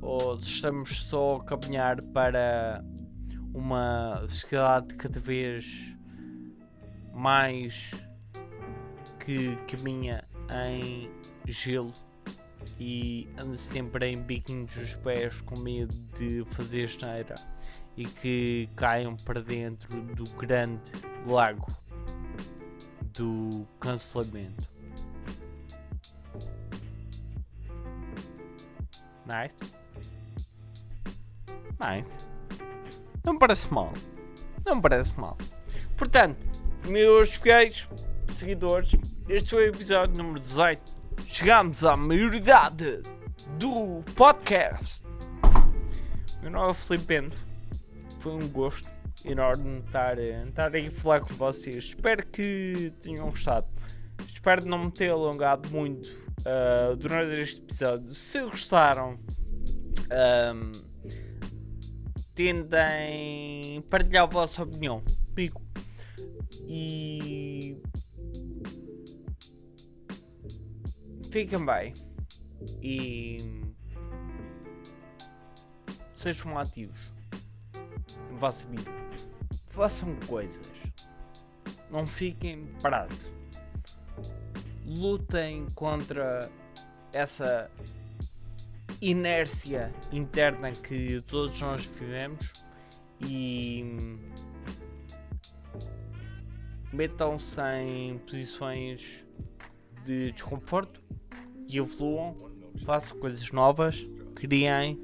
ou 0.00 0.38
se 0.38 0.48
estamos 0.48 1.06
só 1.06 1.38
a 1.38 1.44
caminhar 1.44 2.00
para 2.00 2.84
uma 3.52 4.22
sociedade 4.28 4.94
cada 4.94 5.18
vez 5.18 5.96
mais 7.12 7.90
que 9.18 9.56
caminha 9.66 10.24
em 10.68 11.10
gelo 11.46 11.92
e 12.78 13.28
anda 13.36 13.56
sempre 13.56 14.12
em 14.12 14.22
biquinhos 14.22 14.72
dos 14.72 14.94
pés 14.96 15.40
com 15.40 15.58
medo 15.58 15.94
de 16.16 16.44
fazer 16.50 16.82
esteira 16.82 17.34
e 17.96 18.04
que 18.04 18.68
caiam 18.76 19.16
para 19.16 19.42
dentro 19.42 20.00
do 20.14 20.24
grande 20.36 20.92
lago 21.26 21.83
do 23.14 23.66
cancelamento. 23.80 24.68
Nice. 29.26 29.56
Nice. 31.80 32.18
Não 33.24 33.38
parece 33.38 33.72
mal. 33.72 33.92
Não 34.64 34.80
parece 34.80 35.18
mal. 35.18 35.36
Portanto, 35.96 36.38
meus 36.86 37.34
fiéis 37.34 37.88
seguidores, 38.28 38.92
este 39.28 39.50
foi 39.50 39.66
o 39.66 39.74
episódio 39.74 40.16
número 40.16 40.40
18. 40.40 40.92
Chegamos 41.26 41.84
à 41.84 41.96
maioridade 41.96 43.02
do 43.58 44.02
podcast. 44.14 45.04
Meu 46.42 46.50
nome 46.50 46.70
é 46.70 46.74
Felipe 46.74 47.06
Bento 47.06 47.54
foi 48.24 48.32
um 48.32 48.48
gosto 48.48 48.88
enorme 49.24 49.80
estar, 49.80 50.18
eh, 50.18 50.44
estar 50.46 50.74
aí 50.74 50.86
a 50.86 50.90
falar 50.90 51.20
com 51.20 51.34
vocês. 51.34 51.84
Espero 51.84 52.26
que 52.26 52.92
tenham 53.00 53.30
gostado. 53.30 53.66
Espero 54.28 54.64
não 54.66 54.84
me 54.84 54.90
ter 54.90 55.10
alongado 55.10 55.68
muito 55.70 56.08
uh, 56.40 56.96
durante 56.96 57.32
este 57.34 57.60
episódio. 57.60 58.14
Se 58.14 58.42
gostaram, 58.42 59.18
um, 60.54 60.72
tentem 62.34 63.82
partilhar 63.90 64.24
a 64.24 64.26
vossa 64.26 64.62
opinião 64.62 65.02
comigo. 65.30 65.62
E 66.68 67.80
fiquem 71.30 71.64
bem. 71.64 71.94
E 72.80 73.64
sejam 76.14 76.56
ativos 76.58 77.14
vossa 78.38 78.66
vida. 78.68 79.03
Façam 79.74 80.14
coisas. 80.26 80.66
Não 81.90 82.06
fiquem 82.06 82.66
parados. 82.80 83.18
Lutem 84.86 85.66
contra 85.74 86.50
essa 87.12 87.70
inércia 89.00 89.92
interna 90.12 90.72
que 90.72 91.20
todos 91.22 91.60
nós 91.60 91.84
vivemos 91.86 92.52
e 93.20 94.18
metam-se 96.92 97.60
em 97.60 98.18
posições 98.18 99.26
de 100.04 100.32
desconforto 100.32 101.02
e 101.66 101.78
evoluam, 101.78 102.36
façam 102.84 103.18
coisas 103.18 103.50
novas, 103.50 104.06
criem, 104.34 105.00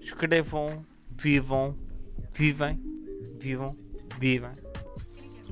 escrevam, 0.00 0.84
vivam 1.08 1.76
Vivem, 2.38 2.78
vivam, 3.40 3.74
vivem. 4.18 4.52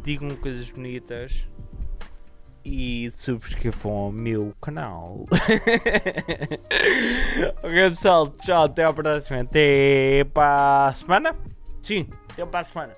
Digam 0.03 0.29
coisas 0.37 0.69
bonitas 0.71 1.47
e 2.65 3.11
subscrevam 3.11 3.93
ao 3.93 4.13
meu 4.13 4.55
canal. 4.61 5.27
ok, 7.63 7.91
pessoal, 7.91 8.29
tchau, 8.29 8.65
até 8.65 8.85
a 8.85 8.93
próxima. 8.93 9.41
Até 9.41 10.25
para 10.33 10.87
a 10.87 10.95
semana? 10.95 11.37
Sim, 11.83 12.09
até 12.33 12.47
para 12.47 12.61
a 12.61 12.65
semana. 12.65 12.97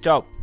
Tchau. 0.00 0.35